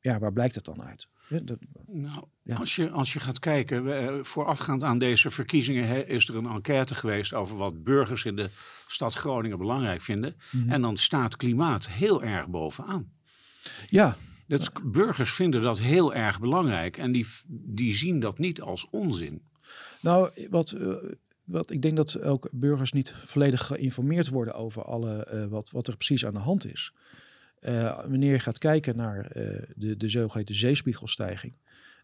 ja, 0.00 0.18
waar 0.18 0.32
blijkt 0.32 0.54
het 0.54 0.64
dan 0.64 0.82
uit? 0.82 1.08
Nou, 1.86 2.24
ja. 2.42 2.56
als, 2.56 2.76
je, 2.76 2.90
als 2.90 3.12
je 3.12 3.20
gaat 3.20 3.38
kijken, 3.38 4.24
voorafgaand 4.26 4.82
aan 4.82 4.98
deze 4.98 5.30
verkiezingen 5.30 6.06
is 6.06 6.28
er 6.28 6.36
een 6.36 6.46
enquête 6.46 6.94
geweest 6.94 7.34
over 7.34 7.56
wat 7.56 7.84
burgers 7.84 8.24
in 8.24 8.36
de 8.36 8.50
stad 8.86 9.14
Groningen 9.14 9.58
belangrijk 9.58 10.00
vinden. 10.00 10.36
Mhm. 10.50 10.70
En 10.70 10.82
dan 10.82 10.96
staat 10.96 11.36
klimaat 11.36 11.88
heel 11.88 12.22
erg 12.22 12.48
bovenaan. 12.48 13.12
Ja. 13.88 14.16
Dat, 14.46 14.72
burgers 14.84 15.32
vinden 15.32 15.62
dat 15.62 15.80
heel 15.80 16.14
erg 16.14 16.40
belangrijk 16.40 16.96
en 16.96 17.12
die, 17.12 17.26
die 17.48 17.94
zien 17.94 18.20
dat 18.20 18.38
niet 18.38 18.60
als 18.60 18.86
onzin. 18.90 19.42
Nou, 20.00 20.46
wat, 20.48 20.72
uh, 20.72 20.94
wat 21.44 21.70
ik 21.70 21.82
denk 21.82 21.96
dat 21.96 22.20
ook 22.20 22.48
burgers 22.52 22.92
niet 22.92 23.14
volledig 23.16 23.66
geïnformeerd 23.66 24.28
worden 24.28 24.54
over 24.54 24.82
alle, 24.82 25.28
uh, 25.32 25.46
wat, 25.46 25.70
wat 25.70 25.86
er 25.86 25.96
precies 25.96 26.26
aan 26.26 26.32
de 26.32 26.38
hand 26.38 26.64
is. 26.64 26.92
Wanneer 27.60 28.32
je 28.32 28.38
gaat 28.38 28.58
kijken 28.58 28.96
naar 28.96 29.36
uh, 29.36 29.62
de, 29.74 29.96
de 29.96 30.08
zogeheten 30.08 30.54
zeespiegelstijging. 30.54 31.54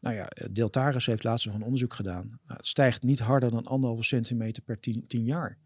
Nou 0.00 0.14
ja, 0.14 0.28
Deltaris 0.50 1.06
heeft 1.06 1.24
laatst 1.24 1.46
nog 1.46 1.54
een 1.54 1.62
onderzoek 1.62 1.94
gedaan. 1.94 2.26
Nou, 2.26 2.56
het 2.56 2.66
stijgt 2.66 3.02
niet 3.02 3.18
harder 3.18 3.50
dan 3.50 3.66
anderhalve 3.66 4.04
centimeter 4.04 4.62
per 4.62 4.80
tien, 4.80 5.06
tien 5.06 5.24
jaar. 5.24 5.58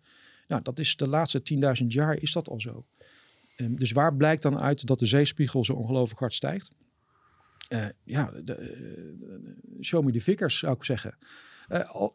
Nou, 0.48 0.62
dat 0.62 0.78
is 0.78 0.96
de 0.96 1.08
laatste 1.08 1.42
10.000 1.82 1.86
jaar 1.86 2.16
is 2.16 2.32
dat 2.32 2.48
al 2.48 2.60
zo. 2.60 2.86
Um, 3.56 3.78
dus 3.78 3.92
waar 3.92 4.16
blijkt 4.16 4.42
dan 4.42 4.58
uit 4.58 4.86
dat 4.86 4.98
de 4.98 5.06
zeespiegel 5.06 5.64
zo 5.64 5.72
ongelooflijk 5.72 6.20
hard 6.20 6.34
stijgt? 6.34 6.70
Uh, 7.68 7.86
ja, 8.04 8.32
de, 8.44 9.78
show 9.80 10.04
me 10.04 10.12
the 10.12 10.20
figures 10.20 10.58
zou 10.58 10.74
ik 10.74 10.84
zeggen. 10.84 11.18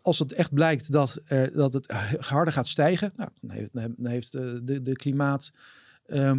Als 0.01 0.19
het 0.19 0.33
echt 0.33 0.53
blijkt 0.53 0.91
dat, 0.91 1.21
dat 1.53 1.73
het 1.73 1.91
harder 2.19 2.53
gaat 2.53 2.67
stijgen, 2.67 3.11
nou, 3.15 3.29
dan 3.41 3.51
heeft, 3.51 3.69
dan 3.73 3.95
heeft 4.05 4.31
de, 4.31 4.81
de 4.81 4.95
klimaat 4.95 5.51
uh, 6.07 6.31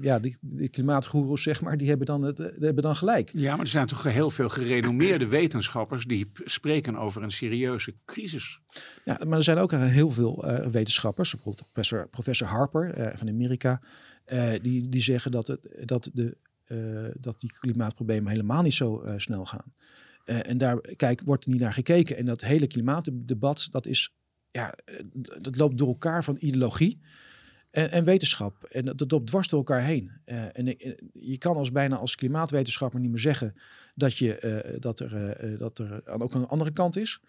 ja, 0.00 0.18
die, 0.18 0.36
die 0.40 0.68
klimaatgoeroes, 0.68 1.42
zeg 1.42 1.60
maar, 1.60 1.76
die 1.76 1.88
hebben, 1.88 2.06
dan 2.06 2.22
het, 2.22 2.38
uh, 2.38 2.46
hebben 2.60 2.82
dan 2.82 2.96
gelijk. 2.96 3.30
Ja, 3.32 3.50
maar 3.50 3.64
er 3.64 3.66
zijn 3.66 3.86
toch 3.86 4.02
heel 4.02 4.30
veel 4.30 4.48
gerenommeerde 4.48 5.26
wetenschappers 5.26 6.04
die 6.04 6.30
spreken 6.44 6.96
over 6.96 7.22
een 7.22 7.30
serieuze 7.30 7.94
crisis. 8.04 8.60
Ja, 9.04 9.20
maar 9.26 9.36
er 9.38 9.44
zijn 9.44 9.58
ook 9.58 9.70
heel 9.70 10.10
veel 10.10 10.44
uh, 10.44 10.66
wetenschappers, 10.66 11.30
bijvoorbeeld 11.30 11.64
professor, 11.72 12.08
professor 12.08 12.46
Harper 12.46 13.12
van 13.18 13.28
Amerika, 13.28 13.82
die, 14.62 14.88
die 14.88 15.02
zeggen 15.02 15.30
dat, 15.30 15.46
het, 15.46 15.82
dat, 15.84 16.10
de, 16.12 16.36
dat 17.20 17.40
die 17.40 17.52
klimaatproblemen 17.60 18.30
helemaal 18.30 18.62
niet 18.62 18.74
zo 18.74 19.04
snel 19.16 19.44
gaan. 19.44 19.72
en 20.24 20.58
daar 20.58 20.80
kijk, 20.80 21.22
wordt 21.24 21.46
niet 21.46 21.60
naar 21.60 21.72
gekeken. 21.72 22.16
En 22.16 22.24
dat 22.24 22.40
hele 22.40 22.66
klimaatdebat, 22.66 23.68
dat 23.70 23.86
is, 23.86 24.14
ja, 24.50 24.74
dat 25.40 25.56
loopt 25.56 25.78
door 25.78 25.88
elkaar 25.88 26.24
van 26.24 26.36
ideologie. 26.40 27.00
En, 27.78 27.90
en 27.90 28.04
wetenschap. 28.04 28.64
En 28.64 28.84
dat, 28.84 29.10
loopt 29.10 29.26
dwars 29.26 29.48
door 29.48 29.58
elkaar 29.58 29.82
heen. 29.82 30.10
Eh, 30.24 30.58
en 30.58 30.66
je 31.12 31.38
kan 31.38 31.56
als 31.56 31.72
bijna 31.72 31.96
als 31.96 32.14
klimaatwetenschapper 32.14 33.00
niet 33.00 33.10
meer 33.10 33.18
zeggen 33.18 33.54
dat, 33.94 34.16
je, 34.16 34.38
eh, 34.38 34.80
dat, 34.80 35.00
er, 35.00 35.32
eh, 35.32 35.58
dat 35.58 35.78
er 35.78 36.02
ook 36.20 36.34
een 36.34 36.46
andere 36.46 36.70
kant 36.70 36.96
is. 36.96 37.20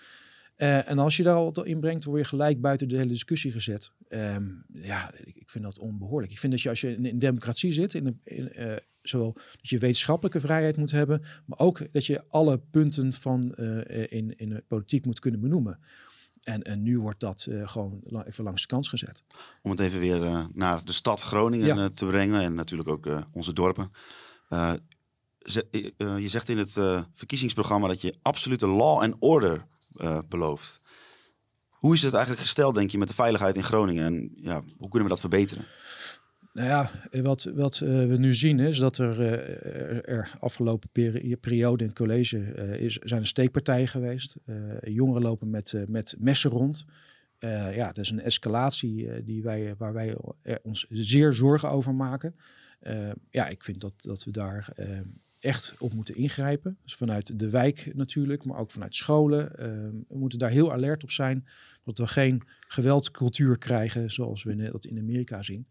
En 0.55 0.99
als 0.99 1.17
je 1.17 1.23
daar 1.23 1.35
al 1.35 1.63
in 1.63 1.79
brengt, 1.79 2.03
word 2.03 2.21
je 2.21 2.27
gelijk 2.27 2.61
buiten 2.61 2.87
de 2.87 2.97
hele 2.97 3.09
discussie 3.09 3.51
gezet. 3.51 3.91
Ehm, 4.07 4.45
ja, 4.73 5.11
ik, 5.23 5.49
vind 5.49 5.63
dat 5.63 5.79
onbehoorlijk. 5.79 6.31
Ik 6.31 6.39
vind 6.39 6.51
dat 6.51 6.61
je 6.61 6.69
als 6.69 6.81
je 6.81 6.95
in 6.95 7.19
democratie 7.19 7.71
zit, 7.71 7.93
in 7.93 8.19
in, 8.23 8.51
zowel 9.01 9.33
dat 9.33 9.69
je 9.69 9.77
wetenschappelijke 9.77 10.39
vrijheid 10.39 10.77
moet 10.77 10.91
hebben, 10.91 11.21
maar 11.45 11.59
ook 11.59 11.81
dat 11.91 12.05
je 12.05 12.23
alle 12.29 12.59
punten 12.71 13.13
van 13.13 13.55
in, 14.09 14.37
in 14.37 14.49
de 14.49 14.63
politiek 14.67 15.05
moet 15.05 15.19
kunnen 15.19 15.39
benoemen. 15.39 15.79
En, 16.43 16.61
en 16.61 16.83
nu 16.83 16.99
wordt 16.99 17.19
dat 17.19 17.45
eh, 17.49 17.67
gewoon 17.67 18.01
even 18.25 18.43
langs 18.43 18.61
de 18.61 18.67
kant 18.67 18.87
gezet. 18.87 19.23
Om 19.61 19.71
het 19.71 19.79
even 19.79 19.99
weer 19.99 20.23
eh, 20.23 20.45
naar 20.53 20.85
de 20.85 20.93
stad 20.93 21.21
Groningen 21.21 21.75
Ja. 21.75 21.77
eh, 21.77 21.85
te 21.85 22.05
brengen 22.05 22.41
en 22.41 22.53
natuurlijk 22.55 22.89
ook 22.89 23.09
onze 23.31 23.53
dorpen. 23.53 23.91
Je 26.17 26.27
zegt 26.27 26.49
in 26.49 26.57
het 26.57 26.73
verkiezingsprogramma 27.13 27.87
dat 27.87 28.01
je 28.01 28.17
absolute 28.21 28.67
law 28.67 29.01
and 29.01 29.15
order 29.19 29.65
belooft. 30.27 30.81
Hoe 31.69 31.93
is 31.93 32.01
het 32.01 32.13
eigenlijk 32.13 32.43
gesteld, 32.43 32.75
denk 32.75 32.89
je, 32.91 32.97
met 32.97 33.07
de 33.07 33.13
veiligheid 33.13 33.55
in 33.55 33.63
Groningen? 33.63 34.05
En 34.05 34.31
ja, 34.35 34.63
hoe 34.77 34.89
kunnen 34.89 35.03
we 35.03 35.09
dat 35.09 35.19
verbeteren? 35.19 35.65
Nou 36.53 36.67
ja, 36.67 36.91
wat, 37.21 37.43
wat 37.43 37.79
eh, 37.81 37.87
we 38.05 38.17
nu 38.17 38.35
zien 38.35 38.59
is 38.59 38.77
dat 38.77 38.97
er, 38.97 39.21
eh, 39.21 40.13
er- 40.15 40.37
afgelopen 40.39 40.89
peri- 40.91 41.35
periode 41.37 41.83
in 41.83 41.89
het 41.89 41.97
college 41.99 42.39
eh, 42.43 42.81
is, 42.81 42.95
zijn 42.97 43.25
steekpartijen 43.25 43.87
geweest. 43.87 44.35
Jongeren 44.81 45.21
lopen 45.21 45.49
met, 45.49 45.75
met 45.87 46.15
messen 46.19 46.49
rond. 46.49 46.85
Ja, 47.39 47.87
dat 47.87 47.97
is 47.97 48.09
een 48.11 48.21
escalatie 48.21 49.23
die 49.23 49.43
wij, 49.43 49.75
waar 49.77 49.93
wij 49.93 50.15
ons 50.61 50.85
zeer 50.89 51.33
zorgen 51.33 51.69
over 51.69 51.95
maken. 51.95 52.35
Ja, 53.29 53.47
ik 53.47 53.63
vind 53.63 53.81
dat, 53.81 53.93
dat 53.97 54.23
we 54.23 54.31
daar 54.31 54.73
echt 55.39 55.75
op 55.79 55.93
moeten 55.93 56.15
ingrijpen. 56.15 56.77
Dus 56.83 56.95
vanuit 56.95 57.39
de 57.39 57.49
wijk 57.49 57.91
natuurlijk, 57.95 58.45
maar 58.45 58.57
ook 58.59 58.71
vanuit 58.71 58.95
scholen. 58.95 59.57
Eh, 59.57 59.67
we 60.07 60.17
moeten 60.17 60.39
daar 60.39 60.49
heel 60.49 60.71
alert 60.71 61.03
op 61.03 61.11
zijn 61.11 61.47
dat 61.83 61.97
we 61.97 62.07
geen 62.07 62.41
geweldscultuur 62.67 63.57
krijgen 63.57 64.11
zoals 64.11 64.43
we 64.43 64.55
dat 64.71 64.85
in 64.85 64.97
Amerika 64.97 65.41
zien. 65.43 65.67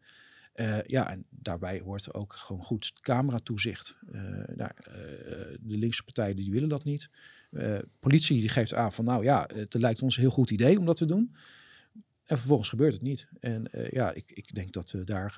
Eh, 0.58 0.78
ja, 0.86 1.10
en 1.10 1.24
daarbij 1.30 1.80
hoort 1.80 2.14
ook 2.14 2.32
gewoon 2.32 2.62
goed 2.62 2.92
cameratoezicht. 3.00 3.96
Eh, 4.12 4.20
de 5.60 5.78
linkse 5.78 6.04
partijen 6.04 6.36
die 6.36 6.50
willen 6.50 6.68
dat 6.68 6.84
niet. 6.84 7.10
Politie 8.00 8.40
die 8.40 8.48
geeft 8.48 8.74
aan 8.74 8.92
van 8.92 9.04
nou 9.04 9.24
ja, 9.24 9.48
het 9.54 9.74
lijkt 9.74 10.02
ons 10.02 10.16
een 10.16 10.22
heel 10.22 10.30
goed 10.30 10.50
idee 10.50 10.78
om 10.78 10.84
dat 10.84 10.96
te 10.96 11.04
doen. 11.04 11.34
En 12.24 12.36
vervolgens 12.38 12.68
gebeurt 12.68 12.92
het 12.92 13.02
niet. 13.02 13.28
En 13.40 13.70
ja, 13.90 14.12
ik, 14.12 14.32
ik 14.32 14.54
denk 14.54 14.72
dat 14.72 14.90
we 14.90 15.04
daar 15.04 15.34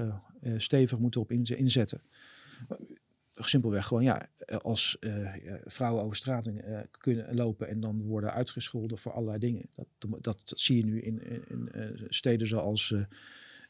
stevig 0.56 0.98
moeten 0.98 1.20
op 1.20 1.32
inze- 1.32 1.56
inzetten. 1.56 2.02
Simpelweg 3.34 3.86
gewoon 3.86 4.02
ja, 4.02 4.28
als 4.62 4.98
vrouwen 5.64 6.02
over 6.02 6.16
straat 6.16 6.50
kunnen 6.90 7.34
lopen 7.34 7.68
en 7.68 7.80
dan 7.80 8.02
worden 8.02 8.32
uitgescholden 8.32 8.98
voor 8.98 9.12
allerlei 9.12 9.38
dingen. 9.38 9.68
Dat, 9.98 10.22
dat, 10.22 10.42
zie 10.44 10.76
je 10.76 10.84
nu 10.84 11.00
in, 11.00 11.22
in, 11.22 11.44
in, 11.48 12.06
steden 12.08 12.46
zoals 12.46 12.94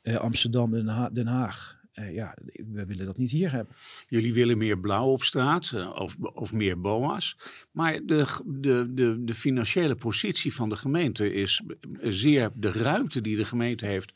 eh, 0.03 0.17
Amsterdam 0.17 0.75
en 0.75 1.11
Den 1.13 1.27
Haag. 1.27 1.79
Eh, 1.93 2.15
ja, 2.15 2.37
we 2.73 2.85
willen 2.87 3.07
dat 3.07 3.17
niet 3.17 3.31
hier 3.31 3.53
hebben. 3.53 3.75
Jullie 4.09 4.35
willen 4.35 4.59
meer 4.59 4.81
blauw 4.81 5.07
op 5.07 5.23
straat 5.23 5.73
eh, 5.73 5.91
of, 5.95 6.17
of 6.19 6.53
meer 6.53 6.81
BOA's. 6.81 7.37
Maar 7.71 8.01
de, 8.05 8.27
de, 8.47 8.91
de, 8.95 9.25
de 9.25 9.35
financiële 9.35 9.95
positie 9.95 10.55
van 10.55 10.69
de 10.69 10.77
gemeente 10.77 11.33
is 11.33 11.63
zeer. 12.01 12.51
De 12.55 12.73
ruimte 12.73 13.21
die 13.21 13.37
de 13.37 13.45
gemeente 13.45 13.87
heeft 13.87 14.13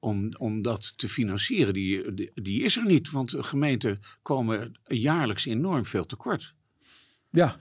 om, 0.00 0.34
om 0.38 0.62
dat 0.62 0.98
te 0.98 1.08
financieren, 1.08 1.74
die, 1.74 2.14
die, 2.14 2.30
die 2.34 2.62
is 2.62 2.76
er 2.76 2.84
niet. 2.86 3.10
Want 3.10 3.34
gemeenten 3.38 4.00
komen 4.22 4.78
jaarlijks 4.84 5.46
enorm 5.46 5.86
veel 5.86 6.04
tekort 6.04 6.54
Ja, 7.30 7.54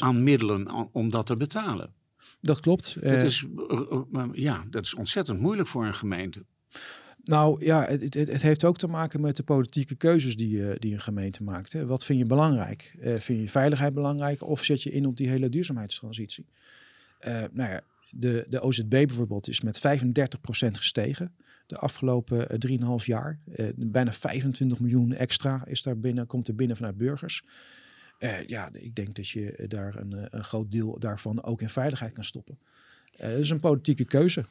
aan, 0.00 0.22
middelen 0.22 0.90
om 0.92 1.10
dat 1.10 1.26
te 1.26 1.36
betalen. 1.36 1.94
Dat 2.40 2.60
klopt. 2.60 2.96
Dat 3.02 3.22
is, 3.22 3.46
ja, 4.32 4.64
dat 4.70 4.84
is 4.84 4.94
ontzettend 4.94 5.40
moeilijk 5.40 5.68
voor 5.68 5.86
een 5.86 5.94
gemeente. 5.94 6.44
Nou 7.26 7.64
ja, 7.64 7.84
het, 7.86 8.02
het, 8.02 8.14
het 8.14 8.42
heeft 8.42 8.64
ook 8.64 8.76
te 8.78 8.86
maken 8.86 9.20
met 9.20 9.36
de 9.36 9.42
politieke 9.42 9.94
keuzes 9.94 10.36
die, 10.36 10.50
je- 10.56 10.76
die 10.78 10.92
een 10.92 11.00
gemeente 11.00 11.42
maakt. 11.42 11.72
Hè. 11.72 11.86
Wat 11.86 12.04
vind 12.04 12.18
je 12.18 12.24
belangrijk? 12.26 12.96
Eh, 13.00 13.18
vind 13.18 13.40
je 13.40 13.48
veiligheid 13.48 13.94
belangrijk 13.94 14.42
of 14.42 14.64
zet 14.64 14.82
je 14.82 14.90
in 14.90 15.06
op 15.06 15.16
die 15.16 15.28
hele 15.28 15.48
duurzaamheidstransitie? 15.48 16.46
Eh, 17.18 17.42
nou 17.52 17.70
ja, 17.70 17.80
de, 18.10 18.46
de 18.48 18.60
OZB 18.60 18.88
bijvoorbeeld 18.88 19.48
is 19.48 19.60
met 19.60 19.78
35% 19.78 19.80
gestegen 20.70 21.34
de 21.66 21.76
afgelopen 21.76 22.48
eh, 22.48 22.78
3,5 23.00 23.04
jaar. 23.04 23.38
Bijna 23.76 24.12
25 24.12 24.80
miljoen 24.80 25.12
extra 25.12 25.66
is 25.66 25.82
daar 25.82 25.98
binnen, 25.98 26.26
komt 26.26 26.48
er 26.48 26.54
binnen 26.54 26.76
vanuit 26.76 26.96
burgers. 26.96 27.44
Ja, 28.46 28.68
ik 28.72 28.94
denk 28.94 29.16
dat 29.16 29.28
je 29.28 29.64
daar 29.68 29.96
een, 29.96 30.28
een 30.30 30.44
groot 30.44 30.70
deel 30.70 30.98
daarvan 30.98 31.42
ook 31.44 31.60
in 31.62 31.68
veiligheid 31.68 32.12
kan 32.12 32.24
stoppen. 32.24 32.58
Dat 33.16 33.30
is 33.30 33.50
een 33.50 33.60
politieke 33.60 34.04
keuze, 34.04 34.44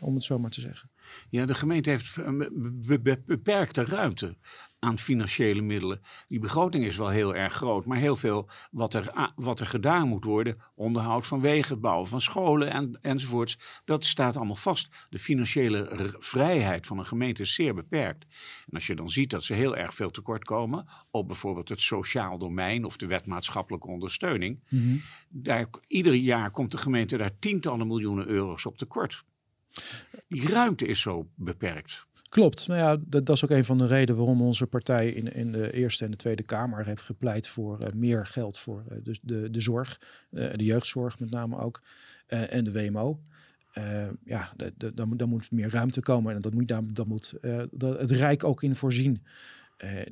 om 0.00 0.14
het 0.14 0.24
zo 0.24 0.38
maar 0.38 0.50
te 0.50 0.60
zeggen. 0.60 0.90
Ja, 1.30 1.46
de 1.46 1.54
gemeente 1.54 1.90
heeft 1.90 2.16
eh, 2.16 2.32
be- 2.52 3.00
be- 3.00 3.22
beperkte 3.26 3.84
ruimte 3.84 4.36
aan 4.78 4.98
financiële 4.98 5.60
middelen. 5.60 6.00
Die 6.28 6.38
begroting 6.38 6.84
is 6.84 6.96
wel 6.96 7.08
heel 7.08 7.34
erg 7.34 7.52
groot, 7.54 7.84
maar 7.84 7.98
heel 7.98 8.16
veel 8.16 8.48
wat 8.70 8.94
er, 8.94 9.32
wat 9.34 9.60
er 9.60 9.66
gedaan 9.66 10.08
moet 10.08 10.24
worden, 10.24 10.58
onderhoud 10.74 11.26
van 11.26 11.40
wegen, 11.40 11.80
bouwen 11.80 12.08
van 12.08 12.20
scholen 12.20 12.70
en, 12.70 12.98
enzovoorts, 13.02 13.58
dat 13.84 14.04
staat 14.04 14.36
allemaal 14.36 14.56
vast. 14.56 15.06
De 15.10 15.18
financiële 15.18 16.14
vrijheid 16.18 16.86
van 16.86 16.98
een 16.98 17.06
gemeente 17.06 17.42
is 17.42 17.54
zeer 17.54 17.74
beperkt. 17.74 18.24
En 18.66 18.74
als 18.74 18.86
je 18.86 18.94
dan 18.94 19.10
ziet 19.10 19.30
dat 19.30 19.44
ze 19.44 19.54
heel 19.54 19.76
erg 19.76 19.94
veel 19.94 20.10
tekort 20.10 20.44
komen 20.44 20.86
op 21.10 21.26
bijvoorbeeld 21.26 21.68
het 21.68 21.80
sociaal 21.80 22.38
domein 22.38 22.84
of 22.84 22.96
de 22.96 23.06
wet 23.06 23.26
maatschappelijke 23.26 23.88
ondersteuning, 23.88 24.60
daar, 25.28 25.66
ieder 25.86 26.14
jaar 26.14 26.50
komt 26.50 26.70
de 26.70 26.78
gemeente 26.78 27.16
daar 27.16 27.38
tientallen 27.38 27.86
miljoenen 27.86 28.26
euro's 28.26 28.66
op 28.66 28.78
tekort. 28.78 29.24
Die 30.28 30.48
ruimte 30.48 30.86
is 30.86 31.00
zo 31.00 31.28
beperkt. 31.34 32.08
Klopt. 32.30 32.66
Nou 32.66 32.80
ja, 32.80 32.96
dat, 33.06 33.26
dat 33.26 33.36
is 33.36 33.44
ook 33.44 33.50
een 33.50 33.64
van 33.64 33.78
de 33.78 33.86
redenen 33.86 34.16
waarom 34.16 34.42
onze 34.42 34.66
partij 34.66 35.08
in, 35.08 35.34
in 35.34 35.52
de 35.52 35.72
Eerste 35.72 36.04
en 36.04 36.10
de 36.10 36.16
Tweede 36.16 36.42
Kamer 36.42 36.86
heeft 36.86 37.02
gepleit 37.02 37.48
voor 37.48 37.80
eh, 37.80 37.92
meer 37.92 38.26
geld 38.26 38.58
voor 38.58 38.84
eh, 38.88 38.96
dus 39.02 39.20
de, 39.22 39.50
de 39.50 39.60
zorg, 39.60 40.00
eh, 40.30 40.50
de 40.56 40.64
jeugdzorg 40.64 41.18
met 41.18 41.30
name 41.30 41.58
ook, 41.58 41.82
en 42.26 42.64
de 42.64 42.72
WMO. 42.72 43.20
Ja, 44.24 44.52
daar 44.94 45.08
moet, 45.08 45.26
moet 45.26 45.50
meer 45.50 45.70
ruimte 45.70 46.00
komen 46.00 46.34
en 46.34 46.40
dat 46.40 46.54
moet, 46.54 46.68
daar, 46.68 46.82
dat 46.86 47.06
moet 47.06 47.34
dat 47.70 47.98
het 47.98 48.10
Rijk 48.10 48.44
ook 48.44 48.62
in 48.62 48.76
voorzien. 48.76 49.22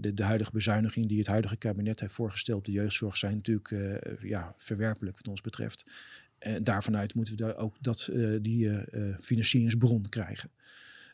De, 0.00 0.14
de 0.14 0.22
huidige 0.22 0.50
bezuinigingen 0.52 1.08
die 1.08 1.18
het 1.18 1.26
huidige 1.26 1.56
kabinet 1.56 2.00
heeft 2.00 2.12
voorgesteld 2.12 2.58
op 2.58 2.64
de 2.64 2.72
jeugdzorg 2.72 3.16
zijn 3.16 3.34
natuurlijk 3.34 3.74
ja, 4.22 4.54
verwerpelijk 4.56 5.16
wat 5.16 5.28
ons 5.28 5.40
betreft. 5.40 5.90
En 6.38 6.64
daarvanuit 6.64 7.14
moeten 7.14 7.36
we 7.36 7.42
daar 7.42 7.56
ook 7.56 7.74
dat, 7.80 8.08
eh, 8.12 8.28
die 8.42 8.68
eh, 8.68 9.08
eh, 9.10 9.16
financieringsbron 9.20 10.08
krijgen. 10.08 10.50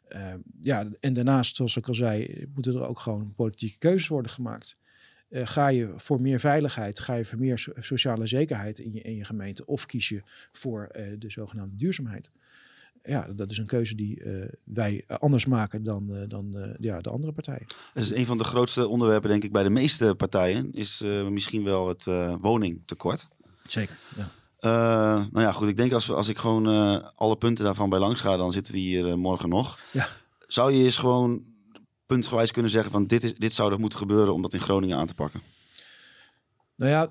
Eh, 0.08 0.34
ja, 0.60 0.88
en 1.00 1.12
daarnaast, 1.12 1.56
zoals 1.56 1.76
ik 1.76 1.88
al 1.88 1.94
zei, 1.94 2.46
moeten 2.54 2.74
er 2.74 2.86
ook 2.86 2.98
gewoon 3.00 3.34
politieke 3.34 3.78
keuzes 3.78 4.08
worden 4.08 4.30
gemaakt. 4.30 4.76
Eh, 5.28 5.46
ga 5.46 5.68
je 5.68 5.92
voor 5.96 6.20
meer 6.20 6.40
veiligheid, 6.40 7.00
ga 7.00 7.14
je 7.14 7.24
voor 7.24 7.38
meer 7.38 7.58
so- 7.58 7.72
sociale 7.78 8.26
zekerheid 8.26 8.78
in 8.78 8.92
je, 8.92 9.00
in 9.00 9.16
je 9.16 9.24
gemeente, 9.24 9.66
of 9.66 9.86
kies 9.86 10.08
je 10.08 10.22
voor 10.52 10.84
eh, 10.84 11.06
de 11.18 11.30
zogenaamde 11.30 11.76
duurzaamheid? 11.76 12.30
Ja, 13.02 13.26
dat 13.36 13.50
is 13.50 13.58
een 13.58 13.66
keuze 13.66 13.94
die 13.94 14.22
eh, 14.24 14.48
wij 14.64 15.04
anders 15.06 15.46
maken 15.46 15.82
dan, 15.82 16.14
eh, 16.14 16.28
dan 16.28 16.58
eh, 16.58 16.70
ja, 16.80 17.00
de 17.00 17.10
andere 17.10 17.32
partijen. 17.32 17.66
Dat 17.94 18.02
is 18.04 18.10
een 18.10 18.26
van 18.26 18.38
de 18.38 18.44
grootste 18.44 18.86
onderwerpen, 18.88 19.30
denk 19.30 19.44
ik, 19.44 19.52
bij 19.52 19.62
de 19.62 19.70
meeste 19.70 20.14
partijen. 20.16 20.72
Is 20.72 21.00
eh, 21.00 21.28
misschien 21.28 21.64
wel 21.64 21.88
het 21.88 22.06
eh, 22.06 22.34
woningtekort. 22.40 23.28
Zeker. 23.66 23.96
Ja. 24.16 24.30
Eh, 24.64 24.70
nou 25.30 25.40
ja, 25.40 25.52
goed. 25.52 25.68
Ik 25.68 25.76
denk 25.76 25.92
als, 25.92 26.06
we, 26.06 26.14
als 26.14 26.28
ik 26.28 26.38
gewoon 26.38 26.68
eh, 26.68 27.08
alle 27.14 27.36
punten 27.36 27.64
daarvan 27.64 27.90
bij 27.90 27.98
langs 27.98 28.20
ga, 28.20 28.36
dan 28.36 28.52
zitten 28.52 28.74
we 28.74 28.80
hier 28.80 29.08
eh, 29.08 29.14
morgen 29.14 29.48
nog. 29.48 29.78
Ja. 29.90 30.08
Zou 30.46 30.72
je 30.72 30.84
eens 30.84 30.96
gewoon 30.96 31.44
puntgewijs 32.06 32.50
kunnen 32.50 32.70
zeggen 32.70 32.90
van 32.90 33.06
dit, 33.06 33.24
is, 33.24 33.34
dit 33.34 33.52
zou 33.52 33.72
er 33.72 33.80
moeten 33.80 33.98
gebeuren 33.98 34.34
om 34.34 34.42
dat 34.42 34.52
in 34.52 34.60
Groningen 34.60 34.96
aan 34.96 35.06
te 35.06 35.14
pakken? 35.14 35.40
Nou 36.76 36.90
ja, 36.90 37.08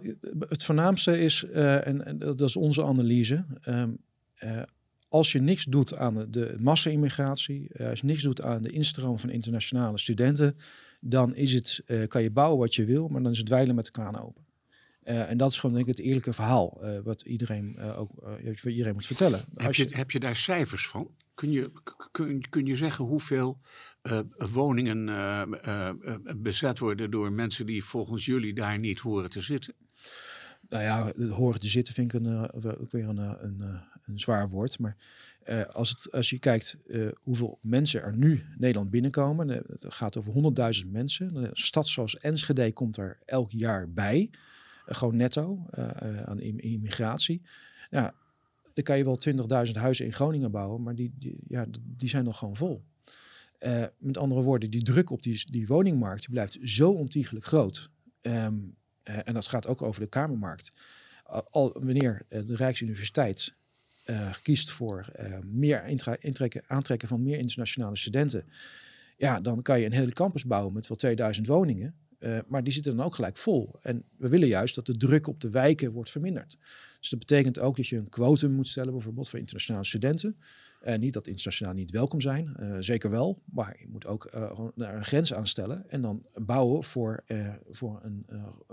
het 0.49 0.63
voornaamste 0.63 1.19
is, 1.19 1.43
en, 1.53 2.05
en 2.05 2.19
dat 2.19 2.41
is 2.41 2.55
onze 2.55 2.83
analyse. 2.83 3.45
ehm, 3.61 3.91
eh, 4.35 4.61
als 5.07 5.31
je 5.31 5.41
niks 5.41 5.65
doet 5.65 5.95
aan 5.95 6.25
de, 6.29 6.55
massa-immigratie, 6.59 7.69
als 7.89 7.99
je 7.99 8.05
niks 8.05 8.23
doet 8.23 8.41
aan 8.41 8.61
de 8.61 8.69
instroom 8.69 9.19
van 9.19 9.29
internationale 9.29 9.99
studenten, 9.99 10.57
dan 11.01 11.35
is 11.35 11.53
het, 11.53 11.83
kan 12.07 12.21
je 12.21 12.31
bouwen 12.31 12.59
wat 12.59 12.75
je 12.75 12.85
wil, 12.85 13.07
maar 13.07 13.23
dan 13.23 13.31
is 13.31 13.37
het 13.37 13.49
wijlen 13.49 13.75
met 13.75 13.85
de 13.85 13.91
kraan 13.91 14.21
open. 14.21 14.42
Eh, 15.03 15.29
en 15.29 15.37
dat 15.37 15.51
is 15.51 15.59
gewoon 15.59 15.75
denk 15.75 15.87
ik 15.87 15.97
het 15.97 16.05
eerlijke 16.05 16.33
verhaal 16.33 16.83
eh, 16.83 16.99
wat 17.03 17.21
iedereen 17.21 17.75
eh, 17.77 17.99
ook 17.99 18.11
wat 18.43 18.63
iedereen 18.63 18.93
moet 18.93 19.05
vertellen. 19.05 19.39
Heb 19.55 19.73
je, 19.73 19.87
heb 19.91 20.11
je 20.11 20.19
daar 20.19 20.35
cijfers 20.35 20.87
van? 20.87 21.09
Kun 21.35 21.51
je, 21.51 21.71
kun, 22.11 22.49
kun 22.49 22.65
je 22.65 22.75
zeggen 22.75 23.05
hoeveel 23.05 23.57
woningen 24.37 25.05
bezet 26.37 26.79
worden 26.79 27.11
door 27.11 27.31
mensen 27.31 27.65
die 27.65 27.83
volgens 27.83 28.25
jullie 28.25 28.53
daar 28.53 28.79
niet 28.79 28.99
horen 28.99 29.29
te 29.29 29.41
zitten? 29.41 29.73
Nou 30.69 30.83
ja, 30.83 31.11
horen 31.29 31.59
te 31.59 31.67
zitten 31.67 31.93
vind 31.93 32.13
ik 32.13 32.21
een, 32.21 32.51
ook 32.79 32.91
weer 32.91 33.07
een, 33.07 33.17
een, 33.17 33.81
een 34.05 34.19
zwaar 34.19 34.49
woord. 34.49 34.79
Maar 34.79 34.97
Uh, 35.49 35.63
als, 35.63 35.89
het, 35.89 36.11
als 36.11 36.29
je 36.29 36.39
kijkt 36.39 36.77
uh, 36.87 37.07
hoeveel 37.21 37.59
mensen 37.61 38.01
er 38.03 38.17
nu 38.17 38.45
Nederland 38.57 38.89
binnenkomen, 38.89 39.47
het 39.49 39.85
gaat 39.87 40.17
over 40.17 40.33
100.000 40.83 40.91
mensen. 40.91 41.35
Een 41.35 41.49
stad 41.53 41.87
zoals 41.87 42.17
Enschede 42.17 42.71
komt 42.71 42.97
er 42.97 43.19
elk 43.25 43.51
jaar 43.51 43.89
bij, 43.89 44.29
gewoon 44.85 45.15
netto 45.15 45.65
aan 46.25 46.39
immigratie. 46.39 47.41
Nou, 47.89 48.11
dan 48.73 48.83
kan 48.83 48.97
je 48.97 49.03
wel 49.03 49.19
20.000 49.67 49.71
huizen 49.73 50.05
in 50.05 50.13
Groningen 50.13 50.51
bouwen, 50.51 50.83
maar 50.83 50.95
die, 50.95 51.13
die, 51.19 51.37
ja, 51.47 51.65
die 51.81 52.09
zijn 52.09 52.23
nog 52.23 52.37
gewoon 52.37 52.55
vol. 52.55 52.83
met 53.97 54.17
andere 54.17 54.41
woorden, 54.41 54.71
die 54.71 54.83
druk 54.83 55.09
op 55.09 55.21
die, 55.21 55.51
die 55.51 55.67
woningmarkt 55.67 56.29
blijft 56.29 56.57
zo 56.63 56.91
ontiegelijk 56.91 57.45
groot. 57.45 57.89
Um, 58.21 58.75
en 59.03 59.33
dat 59.33 59.47
gaat 59.47 59.67
ook 59.67 59.81
over 59.81 60.01
de 60.01 60.07
kamermarkt. 60.07 60.71
Wanneer 61.73 62.25
de 62.29 62.55
Rijksuniversiteit 62.55 63.55
kiest 64.41 64.71
voor 64.71 65.11
meer 65.43 65.85
intrekken, 66.19 66.63
aantrekken 66.67 67.07
van 67.07 67.23
meer 67.23 67.37
internationale 67.37 67.97
studenten, 67.97 68.45
ja, 69.17 69.39
dan 69.39 69.61
kan 69.61 69.79
je 69.79 69.85
een 69.85 69.93
hele 69.93 70.13
campus 70.13 70.45
bouwen 70.45 70.73
met 70.73 70.87
wel 70.87 70.97
2000 70.97 71.47
woningen. 71.47 71.95
Uh, 72.23 72.37
maar 72.47 72.63
die 72.63 72.73
zitten 72.73 72.95
dan 72.95 73.05
ook 73.05 73.15
gelijk 73.15 73.37
vol. 73.37 73.75
En 73.81 74.03
we 74.17 74.29
willen 74.29 74.47
juist 74.47 74.75
dat 74.75 74.85
de 74.85 74.97
druk 74.97 75.27
op 75.27 75.39
de 75.39 75.49
wijken 75.49 75.91
wordt 75.91 76.09
verminderd. 76.09 76.57
Dus 76.99 77.09
dat 77.09 77.19
betekent 77.19 77.59
ook 77.59 77.75
dat 77.75 77.87
je 77.87 77.97
een 77.97 78.09
quotum 78.09 78.51
moet 78.51 78.67
stellen, 78.67 78.93
bijvoorbeeld 78.93 79.29
voor 79.29 79.39
internationale 79.39 79.85
studenten. 79.85 80.37
Uh, 80.83 80.95
niet 80.95 81.13
dat 81.13 81.27
internationaal 81.27 81.73
niet 81.73 81.91
welkom 81.91 82.21
zijn, 82.21 82.55
uh, 82.59 82.75
zeker 82.79 83.09
wel. 83.09 83.41
Maar 83.45 83.75
je 83.79 83.87
moet 83.89 84.05
ook 84.05 84.31
daar 84.75 84.95
een 84.95 85.03
grens 85.03 85.33
aan 85.33 85.47
stellen 85.47 85.89
en 85.89 86.01
dan 86.01 86.25
bouwen 86.33 86.83
voor, 86.83 87.23
voor 87.71 87.99
een 88.03 88.25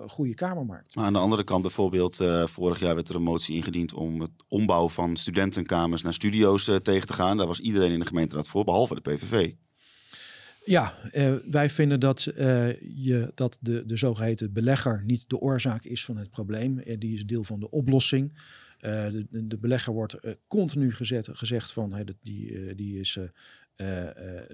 goede 0.08 0.34
kamermarkt. 0.34 0.94
Maar 0.94 1.04
aan 1.04 1.12
de 1.12 1.18
andere 1.18 1.44
kant 1.44 1.62
bijvoorbeeld, 1.62 2.16
vorig 2.44 2.80
jaar 2.80 2.94
werd 2.94 3.08
er 3.08 3.14
een 3.14 3.22
motie 3.22 3.56
ingediend 3.56 3.92
om 3.92 4.20
het 4.20 4.30
ombouw 4.48 4.88
van 4.88 5.16
studentenkamers 5.16 6.02
naar 6.02 6.14
studio's 6.14 6.70
tegen 6.82 7.06
te 7.06 7.12
gaan. 7.12 7.36
Daar 7.36 7.46
was 7.46 7.60
iedereen 7.60 7.92
in 7.92 7.98
de 7.98 8.06
gemeenteraad 8.06 8.48
voor, 8.48 8.64
behalve 8.64 8.94
de 8.94 9.00
PVV. 9.00 9.52
Ja, 10.64 10.94
wij 11.50 11.70
vinden 11.70 12.00
dat, 12.00 12.22
je, 12.94 13.32
dat 13.34 13.58
de, 13.60 13.86
de 13.86 13.96
zogeheten 13.96 14.52
belegger 14.52 15.02
niet 15.04 15.28
de 15.28 15.38
oorzaak 15.38 15.84
is 15.84 16.04
van 16.04 16.16
het 16.16 16.30
probleem. 16.30 16.82
die 16.98 17.12
is 17.12 17.26
deel 17.26 17.44
van 17.44 17.60
de 17.60 17.70
oplossing. 17.70 18.32
Eh, 18.80 19.06
de, 19.10 19.46
de, 19.46 19.58
belegger 19.58 19.92
wordt 19.92 20.14
eh, 20.14 20.32
continu 20.46 20.92
gezet, 20.92 21.28
gezegd 21.32 21.72
van 21.72 21.92
hey, 21.92 22.06
die, 22.22 22.54
eh, 22.54 22.76
die 22.76 22.98
is 22.98 23.18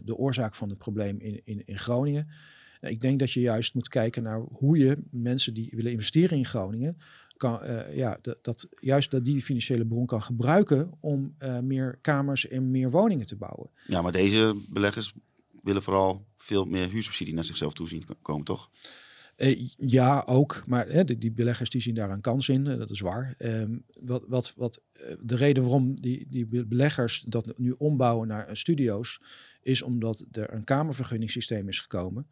de 0.05 0.16
oorzaak 0.16 0.55
van 0.55 0.69
het 0.69 0.79
probleem 0.79 1.19
in, 1.19 1.40
in, 1.45 1.62
in 1.64 1.79
Groningen. 1.79 2.29
ik 2.81 3.01
denk 3.01 3.19
dat 3.19 3.33
je 3.33 3.40
juist 3.40 3.75
moet 3.75 3.88
kijken 3.88 4.23
naar 4.23 4.40
hoe 4.40 4.79
je 4.79 4.99
mensen 5.11 5.55
die 5.55 5.73
willen 5.75 5.92
investeren 5.92 6.38
in 6.38 6.45
Groningen, 6.45 6.97
kan, 7.37 7.61
ja, 7.92 8.19
dat, 8.23 8.38
dat, 8.42 8.69
juist 8.81 9.11
dat 9.11 9.25
die 9.25 9.42
financiële 9.42 9.87
bron 9.87 10.07
kan 10.07 10.23
gebruiken 10.23 10.90
om 11.01 11.37
meer 11.62 11.99
kamers 12.01 12.49
en 12.49 12.71
meer 12.71 12.90
woningen 12.90 13.27
te 13.27 13.37
bouwen. 13.37 13.71
Ja, 13.87 14.03
maar 14.03 14.12
deze 14.12 14.57
beleggers 14.69 15.14
willen 15.67 15.83
vooral 15.83 16.27
veel 16.37 16.65
meer 16.65 16.89
huursubsidie 16.89 17.35
naar 17.35 17.45
zichzelf 17.45 17.73
toe 17.73 17.89
zien 17.89 18.05
komen, 18.23 18.45
toch? 18.45 18.71
Uh, 19.37 19.69
ja, 19.77 20.23
ook. 20.27 20.63
Maar 20.67 20.89
hè, 20.89 21.05
die, 21.05 21.33
beleggers 21.33 21.71
die 21.71 21.81
zien 21.81 21.95
daar 21.95 22.11
een 22.11 22.21
kans 22.21 22.49
in. 22.49 22.67
Uh, 22.67 22.79
dat 22.79 22.91
is 22.91 23.01
waar. 23.01 23.35
Um, 23.39 23.85
wat, 24.01 24.25
wat, 24.27 24.55
wat, 24.57 24.81
uh, 24.93 25.15
de 25.21 25.37
reden 25.37 25.63
waarom 25.63 25.95
die, 25.95 26.27
die 26.31 26.67
beleggers 26.67 27.25
dat 27.29 27.59
nu 27.59 27.75
ombouwen 27.79 28.29
naar 28.29 28.57
studio's, 28.57 29.21
is 29.63 29.83
omdat 29.83 30.27
er 30.31 30.55
een 30.55 30.65
kamervergunningssysteem 30.65 31.69
is 31.69 31.81
gekomen. 31.81 32.27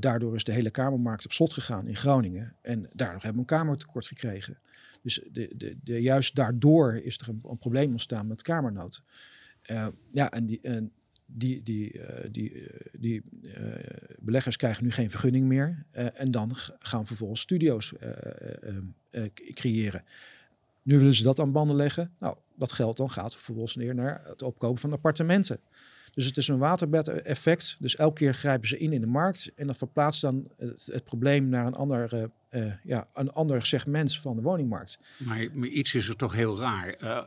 daardoor 0.00 0.34
is 0.34 0.44
de 0.44 0.52
hele 0.52 0.70
kamermarkt 0.70 1.24
op 1.24 1.32
slot 1.32 1.52
gegaan 1.52 1.86
in 1.86 1.96
Groningen. 1.96 2.56
En 2.62 2.88
daardoor 2.92 3.22
hebben 3.22 3.44
we 3.44 3.52
een 3.52 3.58
kamertekort 3.58 4.06
gekregen. 4.06 4.58
Dus 5.02 5.20
de, 5.32 5.52
de, 5.56 5.76
de, 5.84 6.02
juist 6.02 6.34
daardoor 6.34 6.94
is 6.94 7.18
er 7.18 7.28
een, 7.28 7.40
een 7.48 7.58
probleem 7.58 7.90
ontstaan 7.90 8.26
met 8.26 8.42
kamernood. 8.42 9.02
ja, 10.12 10.30
en 10.30 10.46
die, 10.46 10.60
en 10.60 10.92
die, 11.26 11.62
die, 11.62 11.92
uh, 11.92 12.02
die, 12.30 12.52
uh, 12.52 12.68
die 12.92 13.22
uh, 13.42 13.74
beleggers 14.18 14.56
krijgen 14.56 14.84
nu 14.84 14.90
geen 14.90 15.10
vergunning 15.10 15.46
meer. 15.46 15.84
en 15.90 16.30
dan 16.30 16.50
gaan 16.78 17.06
vervolgens 17.06 17.40
studio's 17.40 17.94
creëren. 19.52 20.04
Nu 20.82 20.98
willen 20.98 21.14
ze 21.14 21.22
dat 21.22 21.38
aan 21.38 21.52
banden 21.52 21.76
leggen. 21.76 22.10
Nou, 22.18 22.36
dat 22.54 22.72
geld 22.72 22.96
dan 22.96 23.10
gaat 23.10 23.32
vervolgens 23.32 23.76
neer 23.76 23.94
naar 23.94 24.20
het 24.24 24.42
opkopen 24.42 24.80
van 24.80 24.92
appartementen. 24.92 25.60
Dus 26.12 26.24
het 26.24 26.36
is 26.36 26.48
een 26.48 26.58
waterbed-effect. 26.58 27.76
Dus 27.78 27.96
elke 27.96 28.14
keer 28.14 28.34
grijpen 28.34 28.68
ze 28.68 28.78
in 28.78 28.92
in 28.92 29.00
de 29.00 29.06
markt 29.06 29.52
en 29.56 29.66
dat 29.66 29.76
verplaatst 29.76 30.20
dan 30.20 30.50
het, 30.56 30.88
het 30.92 31.04
probleem 31.04 31.48
naar 31.48 31.66
een 31.66 31.74
ander, 31.74 32.30
uh, 32.56 32.72
ja, 32.84 33.08
een 33.14 33.32
ander 33.32 33.66
segment 33.66 34.16
van 34.16 34.36
de 34.36 34.42
woningmarkt. 34.42 34.98
Maar, 35.16 35.46
maar 35.52 35.68
iets 35.68 35.94
is 35.94 36.08
er 36.08 36.16
toch 36.16 36.32
heel 36.32 36.58
raar. 36.58 36.94
Uh, 37.02 37.18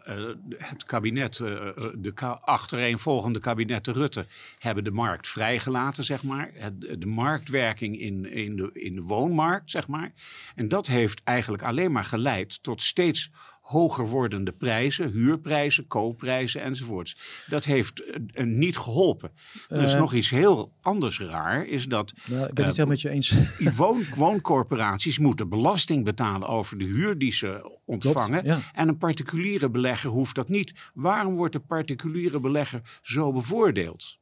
het 0.57 0.83
kabinet, 0.85 1.37
de 1.37 2.11
ka 2.13 2.31
achtereenvolgende 2.43 3.39
kabinetten 3.39 3.93
Rutte, 3.93 4.25
hebben 4.59 4.83
de 4.83 4.91
markt 4.91 5.27
vrijgelaten, 5.27 6.03
zeg 6.03 6.23
maar. 6.23 6.51
Het, 6.53 7.01
de 7.01 7.07
marktwerking 7.07 7.99
in, 7.99 8.31
in, 8.31 8.55
de, 8.55 8.69
in 8.73 8.95
de 8.95 9.01
woonmarkt, 9.01 9.71
zeg 9.71 9.87
maar. 9.87 10.11
En 10.55 10.67
dat 10.67 10.87
heeft 10.87 11.21
eigenlijk 11.23 11.63
alleen 11.63 11.91
maar 11.91 12.05
geleid 12.05 12.63
tot 12.63 12.81
steeds 12.81 13.31
hoger 13.61 14.07
wordende 14.07 14.51
prijzen, 14.51 15.11
huurprijzen, 15.11 15.87
koopprijzen 15.87 16.61
enzovoorts. 16.61 17.17
Dat 17.47 17.65
heeft 17.65 18.01
uh, 18.01 18.45
niet 18.45 18.77
geholpen. 18.77 19.31
Er 19.67 19.81
is 19.81 19.93
uh, 19.93 19.99
nog 19.99 20.13
iets 20.13 20.29
heel 20.29 20.73
anders 20.81 21.19
raar, 21.19 21.65
is 21.65 21.85
dat... 21.85 22.13
Nou, 22.25 22.47
ik 22.47 22.53
ben 22.53 22.65
het 22.65 22.77
uh, 22.77 22.85
met 22.85 23.01
je 23.01 23.09
eens. 23.09 23.33
Woon, 23.75 24.03
wooncorporaties 24.15 25.18
moeten 25.19 25.49
belasting 25.49 26.03
betalen 26.03 26.47
over 26.47 26.77
de 26.77 26.85
huur 26.85 27.17
die 27.17 27.33
ze 27.33 27.79
ontvangen. 27.85 28.45
ja. 28.45 28.59
En 28.73 28.87
een 28.87 28.97
particuliere 28.97 29.69
belegger 29.69 30.09
hoeft 30.09 30.35
dat 30.35 30.49
niet. 30.49 30.73
Waarom 30.93 31.35
wordt 31.35 31.53
de 31.53 31.59
particuliere 31.59 32.39
belegger 32.39 32.99
zo 33.01 33.33
bevoordeeld? 33.33 34.17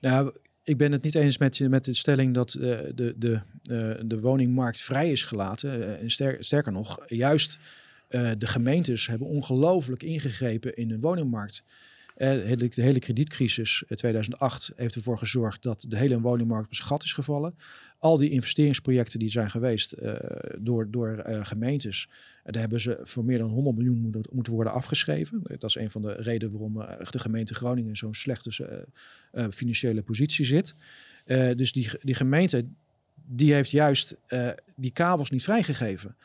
Nou, 0.00 0.32
ik 0.62 0.76
ben 0.76 0.92
het 0.92 1.02
niet 1.02 1.14
eens 1.14 1.38
met, 1.38 1.56
je, 1.56 1.68
met 1.68 1.84
de 1.84 1.94
stelling 1.94 2.34
dat 2.34 2.54
uh, 2.54 2.62
de, 2.94 3.14
de, 3.16 3.40
uh, 3.64 3.94
de 4.04 4.20
woningmarkt 4.20 4.80
vrij 4.80 5.10
is 5.10 5.24
gelaten. 5.24 5.78
Uh, 5.78 6.00
en 6.00 6.10
ster, 6.10 6.36
sterker 6.44 6.72
nog, 6.72 6.98
juist 7.06 7.58
de 8.38 8.46
gemeentes 8.46 9.06
hebben 9.06 9.26
ongelooflijk 9.26 10.02
ingegrepen 10.02 10.76
in 10.76 10.88
de 10.88 10.98
woningmarkt. 11.00 11.64
De 12.22 12.82
hele 12.82 12.98
kredietcrisis 12.98 13.84
2008 13.88 14.72
heeft 14.76 14.94
ervoor 14.94 15.18
gezorgd 15.18 15.62
dat 15.62 15.84
de 15.88 15.96
hele 15.96 16.20
woningmarkt 16.20 16.82
gat 16.82 17.02
is 17.02 17.12
gevallen. 17.12 17.54
Al 17.98 18.16
die 18.16 18.30
investeringsprojecten 18.30 19.18
die 19.18 19.30
zijn 19.30 19.50
geweest 19.50 19.94
door, 20.58 20.90
door 20.90 21.24
gemeentes, 21.42 22.08
daar 22.44 22.60
hebben 22.60 22.80
ze 22.80 22.98
voor 23.02 23.24
meer 23.24 23.38
dan 23.38 23.50
100 23.50 23.76
miljoen 23.76 24.24
moeten, 24.30 24.52
worden 24.52 24.72
afgeschreven. 24.72 25.42
Dat 25.42 25.68
is 25.68 25.74
een 25.74 25.90
van 25.90 26.02
de 26.02 26.12
redenen 26.12 26.52
waarom 26.52 26.74
de 27.10 27.18
gemeente 27.18 27.54
Groningen 27.54 27.88
in 27.88 27.96
zo'n 27.96 28.14
slechte 28.14 28.86
financiële 29.50 30.02
positie 30.02 30.44
zit. 30.44 30.74
Dus 31.56 31.72
die, 31.72 31.90
die 32.00 32.14
gemeente 32.14 32.66
die 33.14 33.52
heeft 33.52 33.70
juist 33.70 34.16
die 34.76 34.90
kabels 34.90 35.30
niet 35.30 35.42
vrijgegeven. 35.42 36.16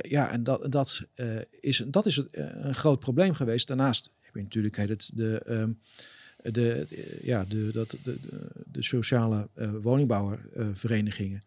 ja, 0.00 0.30
en 0.30 0.44
dat, 0.44 0.72
dat, 0.72 1.02
is, 1.60 1.84
dat 1.86 2.06
is 2.06 2.22
een 2.30 2.74
groot 2.74 2.98
probleem 2.98 3.34
geweest. 3.34 3.66
Daarnaast 3.66 4.10
heb 4.34 4.42
natuurlijk 4.42 4.76
het, 4.76 5.10
de, 5.14 5.42
um, 5.48 5.78
de, 6.36 6.86
ja, 7.22 7.44
de, 7.44 7.70
dat, 7.72 7.96
de, 8.02 8.16
de, 8.66 8.82
sociale 8.82 9.48
woningbouwerverenigingen. 9.80 11.42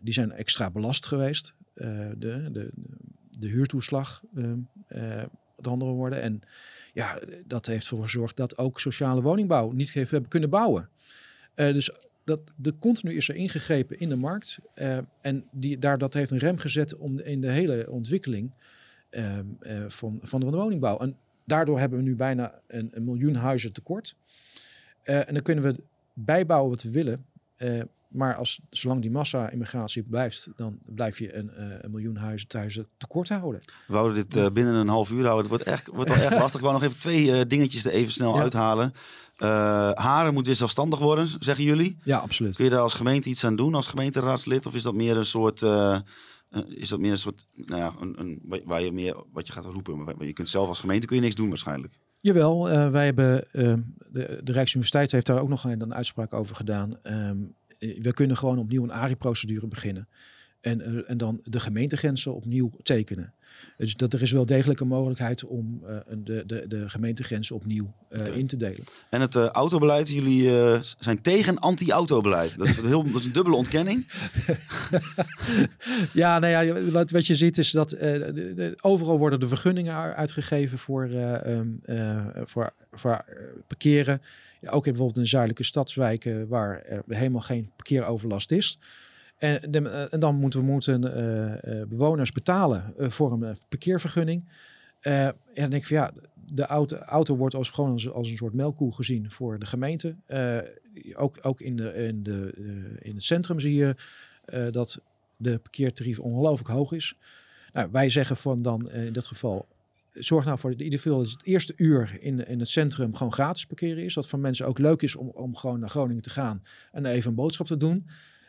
die 0.00 0.12
zijn 0.12 0.32
extra 0.32 0.70
belast 0.70 1.06
geweest. 1.06 1.54
de, 1.74 2.48
de, 2.52 2.70
de 3.38 3.48
huurtoeslag, 3.48 4.22
ehm, 4.34 4.58
met 5.56 5.66
andere 5.66 5.90
woorden. 5.90 6.22
En 6.22 6.42
ja, 6.92 7.18
dat 7.44 7.66
heeft 7.66 7.82
ervoor 7.82 8.02
gezorgd 8.02 8.36
dat 8.36 8.58
ook 8.58 8.80
sociale 8.80 9.22
woningbouw 9.22 9.70
niet 9.70 9.92
heeft 9.92 10.10
hebben 10.10 10.30
kunnen 10.30 10.50
bouwen. 10.50 10.88
Uh, 11.54 11.72
dus 11.72 11.90
dat, 12.24 12.40
de 12.56 12.78
continu 12.78 13.14
is 13.14 13.28
er 13.28 13.34
ingegrepen 13.34 13.98
in 13.98 14.08
de 14.08 14.16
markt. 14.16 14.58
Uh, 14.74 14.98
en 15.20 15.44
die, 15.52 15.78
daar, 15.78 15.98
dat 15.98 16.14
heeft 16.14 16.30
een 16.30 16.38
rem 16.38 16.58
gezet 16.58 16.96
om 16.96 17.18
in 17.18 17.40
de 17.40 17.50
hele 17.50 17.90
ontwikkeling 17.90 18.52
uh, 19.10 19.38
van, 19.88 20.18
van 20.22 20.40
de 20.40 20.46
woningbouw. 20.46 20.98
En 20.98 21.16
daardoor 21.46 21.78
hebben 21.78 21.98
we 21.98 22.04
nu 22.04 22.16
bijna 22.16 22.60
een, 22.66 22.88
een 22.92 23.04
miljoen 23.04 23.34
huizen 23.34 23.72
tekort. 23.72 24.16
en 25.02 25.34
dan 25.34 25.42
kunnen 25.42 25.64
we 25.64 25.82
bijbouwen 26.12 26.70
wat 26.70 26.82
we 26.82 26.90
willen. 26.90 27.24
Maar 28.08 28.34
als, 28.34 28.60
zolang 28.70 29.00
die 29.00 29.10
massa-immigratie 29.10 30.02
blijft, 30.02 30.48
dan 30.56 30.78
blijf 30.84 31.18
je 31.18 31.36
een, 31.36 31.50
uh, 31.58 31.64
een 31.80 31.90
miljoen 31.90 32.16
huizen 32.16 32.48
thuis 32.48 32.80
tekort 32.96 33.28
houden. 33.28 33.60
We 33.86 33.94
houden 33.94 34.14
dit 34.16 34.36
uh, 34.36 34.46
binnen 34.50 34.74
een 34.74 34.88
half 34.88 35.10
uur 35.10 35.24
houden. 35.24 35.38
Het 35.38 35.48
wordt, 35.48 35.64
echt, 35.64 35.86
wordt 35.86 36.10
wel 36.10 36.18
echt 36.18 36.38
lastig. 36.42 36.54
Ik 36.54 36.66
wou 36.66 36.72
nog 36.72 36.82
even 36.82 36.98
twee 36.98 37.24
uh, 37.24 37.40
dingetjes 37.48 37.84
er 37.84 37.92
even 37.92 38.12
snel 38.12 38.34
ja. 38.34 38.42
uithalen. 38.42 38.92
haren 39.94 40.34
moet 40.34 40.46
weer 40.46 40.54
zelfstandig 40.54 40.98
worden, 40.98 41.26
zeggen 41.38 41.64
jullie? 41.64 41.98
Ja, 42.04 42.18
absoluut. 42.18 42.56
Kun 42.56 42.64
je 42.64 42.70
daar 42.70 42.80
als 42.80 42.94
gemeente 42.94 43.28
iets 43.28 43.44
aan 43.44 43.56
doen, 43.56 43.74
als 43.74 43.86
gemeenteraadslid? 43.86 44.66
Of 44.66 44.74
is 44.74 44.82
dat 44.82 44.94
meer 44.94 45.16
een 45.16 45.26
soort... 45.26 45.64
is 46.68 46.88
dat 46.88 47.00
meer 47.00 47.10
een 47.10 47.18
soort, 47.18 47.46
nou 47.54 47.80
ja, 47.80 47.92
waar 48.64 48.82
je 48.82 48.92
meer 48.92 49.24
wat 49.32 49.46
je 49.46 49.52
gaat 49.52 49.64
roepen? 49.64 50.04
Maar 50.04 50.24
je 50.26 50.32
kunt 50.32 50.48
zelf 50.48 50.68
als 50.68 50.80
gemeente 50.80 51.06
kun 51.06 51.16
je 51.16 51.22
niks 51.22 51.34
doen 51.34 51.48
waarschijnlijk. 51.48 51.98
Jawel, 52.20 52.68
wij 52.90 53.04
hebben, 53.04 53.48
de, 53.52 54.40
de 54.44 54.52
Rijksuniversiteit 54.52 55.12
heeft 55.12 55.26
daar 55.26 55.40
ook 55.40 55.48
nog 55.48 55.64
een, 55.64 55.80
een 55.80 55.94
uitspraak 55.94 56.34
over 56.34 56.56
gedaan. 56.56 56.98
Um, 57.02 57.54
we 57.78 58.12
kunnen 58.12 58.36
gewoon 58.36 58.58
opnieuw 58.58 58.82
een 58.82 58.92
ARI-procedure 58.92 59.66
beginnen. 59.66 60.08
En, 60.66 60.80
eh, 60.80 61.10
en 61.10 61.18
dan 61.18 61.40
de 61.44 61.60
gemeentegrenzen 61.60 62.34
opnieuw 62.34 62.70
tekenen. 62.82 63.32
Dus 63.76 63.96
dat 63.96 64.12
er 64.12 64.22
is 64.22 64.30
wel 64.30 64.46
degelijk 64.46 64.80
een 64.80 64.88
mogelijkheid 64.88 65.44
om 65.44 65.82
eh, 65.86 65.96
de, 66.18 66.42
de, 66.46 66.64
de 66.68 66.88
gemeentegrenzen 66.88 67.56
opnieuw 67.56 67.94
eh, 68.08 68.36
in 68.36 68.46
te 68.46 68.56
delen. 68.56 68.84
En 69.10 69.20
het 69.20 69.34
autobeleid, 69.36 70.08
jullie 70.08 70.50
zijn 70.98 71.20
tegen 71.22 71.58
anti-autobeleid. 71.58 72.58
Dat 72.58 72.66
is, 72.66 72.76
heel, 72.76 73.02
dat 73.02 73.20
is 73.20 73.24
een 73.24 73.32
dubbele 73.32 73.56
ontkenning. 73.56 74.06
Ja, 76.12 76.38
nou 76.38 76.64
ja, 76.66 76.90
wat, 76.90 77.10
wat 77.10 77.26
je 77.26 77.34
ziet 77.34 77.58
is 77.58 77.70
dat 77.70 77.90
de- 77.90 78.74
overal 78.80 79.18
worden 79.18 79.40
de 79.40 79.48
vergunningen 79.48 79.94
uitgegeven 79.94 80.78
voor, 80.78 81.04
eh, 81.04 81.58
ehm, 81.58 81.68
eh, 81.82 82.26
voor, 82.44 82.72
voor 82.92 83.24
parkeren. 83.66 84.22
Ja, 84.60 84.70
ook 84.70 84.86
in 84.86 84.92
bijvoorbeeld 84.92 85.18
in 85.18 85.26
zuidelijke 85.26 85.64
stadswijken 85.64 86.48
waar 86.48 86.82
er 86.82 87.02
helemaal 87.08 87.40
geen 87.40 87.70
parkeeroverlast 87.76 88.52
is. 88.52 88.78
Eh, 89.36 90.12
en 90.12 90.20
dan 90.20 90.34
moeten 90.34 90.60
we 90.60 90.66
moeten 90.66 91.14
eh, 91.14 91.80
eh, 91.80 91.88
bewoners 91.88 92.32
betalen 92.32 92.94
voor 92.96 93.32
een 93.32 93.56
parkeervergunning. 93.68 94.44
En 95.00 95.34
dan 95.54 95.70
denk 95.70 95.82
ik 95.82 95.86
van 95.86 95.96
ja, 95.96 96.12
de 96.52 96.66
auto, 96.66 96.96
auto 96.96 97.36
wordt 97.36 97.54
als 97.54 97.70
gewoon 97.70 97.90
als, 98.12 98.30
een 98.30 98.36
soort 98.36 98.54
melkkoe 98.54 98.94
gezien 98.94 99.30
voor 99.30 99.58
de 99.58 99.66
gemeente. 99.66 100.16
Ook 101.14 101.38
ook 101.42 101.60
in, 101.60 101.76
de, 101.76 101.94
in, 101.94 102.22
de, 102.22 102.52
in 103.02 103.14
het 103.14 103.24
centrum 103.24 103.60
zie 103.60 103.74
je 103.74 103.94
dat 104.70 105.00
de 105.36 105.58
parkeertarief 105.58 106.18
ongelooflijk 106.18 106.70
hoog 106.70 106.92
is. 106.92 107.16
Nou, 107.72 107.88
wij 107.92 108.10
zeggen 108.10 108.36
van 108.36 108.58
dan 108.62 108.90
in 108.90 109.12
dat 109.12 109.26
geval, 109.26 109.66
zorg 110.12 110.44
nou 110.44 110.58
voor 110.58 110.74
ieder 110.74 110.98
geval 110.98 111.18
dat 111.18 111.30
het 111.30 111.44
eerste 111.44 111.72
uur 111.76 112.16
in, 112.20 112.46
in 112.46 112.58
het 112.58 112.68
centrum 112.68 113.14
gewoon 113.14 113.32
gratis 113.32 113.66
parkeren 113.66 114.04
is. 114.04 114.14
Dat 114.14 114.28
voor 114.28 114.38
mensen 114.38 114.66
ook 114.66 114.78
leuk 114.78 115.02
is 115.02 115.16
om, 115.16 115.28
om 115.28 115.56
gewoon 115.56 115.80
naar 115.80 115.88
Groningen 115.88 116.22
te 116.22 116.30
gaan 116.30 116.62
en 116.92 117.06
even 117.06 117.30
een 117.30 117.36
boodschap 117.36 117.66
te 117.66 117.76
doen. 117.76 118.06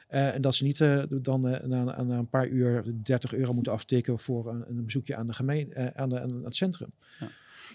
Eh, 0.08 0.34
en 0.36 0.42
dat 0.42 0.56
ze 0.56 0.64
niet 0.64 0.82
eh, 0.82 1.04
dan 1.10 1.48
eh, 1.48 1.68
na, 1.68 2.04
na 2.04 2.18
een 2.18 2.30
paar 2.30 2.48
uur 2.48 2.84
30 3.04 3.34
euro 3.34 3.54
moeten 3.54 3.72
aftikken 3.74 4.20
voor 4.20 4.48
een, 4.48 4.64
een 4.68 4.86
bezoekje 4.86 5.16
aan, 5.16 5.28
de 5.28 5.34
gemeen, 5.34 5.74
eh, 5.74 5.86
aan, 6.02 6.10
de, 6.10 6.20
aan 6.22 6.44
het 6.44 6.56
centrum. 6.56 6.90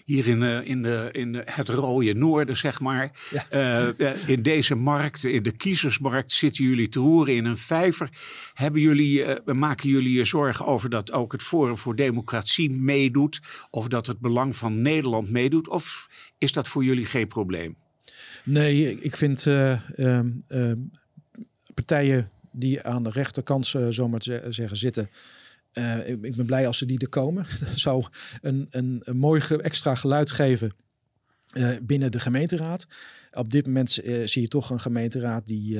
Hier 0.05 0.27
in, 0.27 0.43
in, 0.65 0.81
de, 0.83 1.09
in 1.11 1.41
het 1.45 1.69
rode 1.69 2.13
noorden, 2.13 2.57
zeg 2.57 2.79
maar. 2.79 3.11
Ja. 3.49 3.93
In 4.27 4.41
deze 4.43 4.75
markt, 4.75 5.23
in 5.23 5.43
de 5.43 5.51
kiezersmarkt, 5.51 6.31
zitten 6.31 6.63
jullie 6.63 6.89
te 6.89 6.99
roeren 6.99 7.35
in 7.35 7.45
een 7.45 7.57
vijver. 7.57 8.09
Hebben 8.53 8.81
jullie, 8.81 9.23
eh, 9.23 9.53
maken 9.55 9.89
jullie 9.89 10.11
je 10.17 10.23
zorgen 10.23 10.65
over 10.65 10.89
dat 10.89 11.11
ook 11.11 11.31
het 11.31 11.41
Forum 11.43 11.77
voor 11.77 11.95
Democratie 11.95 12.69
meedoet? 12.71 13.39
Of 13.69 13.87
dat 13.87 14.07
het 14.07 14.19
belang 14.19 14.55
van 14.55 14.81
Nederland 14.81 15.29
meedoet? 15.31 15.67
Of 15.69 16.07
is 16.37 16.51
dat 16.53 16.67
voor 16.67 16.83
jullie 16.83 17.05
geen 17.05 17.27
probleem? 17.27 17.75
Nee, 18.43 19.01
ik- 19.01 19.15
vind 19.15 19.47
eh, 19.47 19.89
ehm, 19.99 20.29
ehm, 20.47 20.77
partijen 21.73 22.29
die 22.51 22.81
aan 22.83 23.03
de 23.03 23.09
rechterkant, 23.09 23.73
eh, 23.73 23.87
zomaar 23.89 24.19
te 24.19 24.41
ze- 24.43 24.51
zeggen, 24.51 24.77
zitten. 24.77 25.09
eh, 25.71 26.09
ik, 26.09 26.21
ik 26.21 26.35
ben 26.35 26.45
blij 26.45 26.67
als 26.67 26.77
ze 26.77 26.85
die 26.85 26.99
er 26.99 27.09
komen. 27.09 27.45
Dat 27.59 27.79
zou 27.79 28.05
een, 28.41 28.67
een, 28.69 29.01
een 29.03 29.17
mooi 29.17 29.41
extra 29.61 29.95
geluid 29.95 30.31
geven 30.31 30.71
eh, 31.51 31.75
binnen 31.83 32.11
de 32.11 32.19
gemeenteraad. 32.19 32.87
Op 33.31 33.51
dit 33.51 33.65
moment 33.65 33.91
zie 34.25 34.41
je 34.41 34.47
toch 34.47 34.69
een 34.69 34.79
gemeenteraad 34.79 35.47
die 35.47 35.79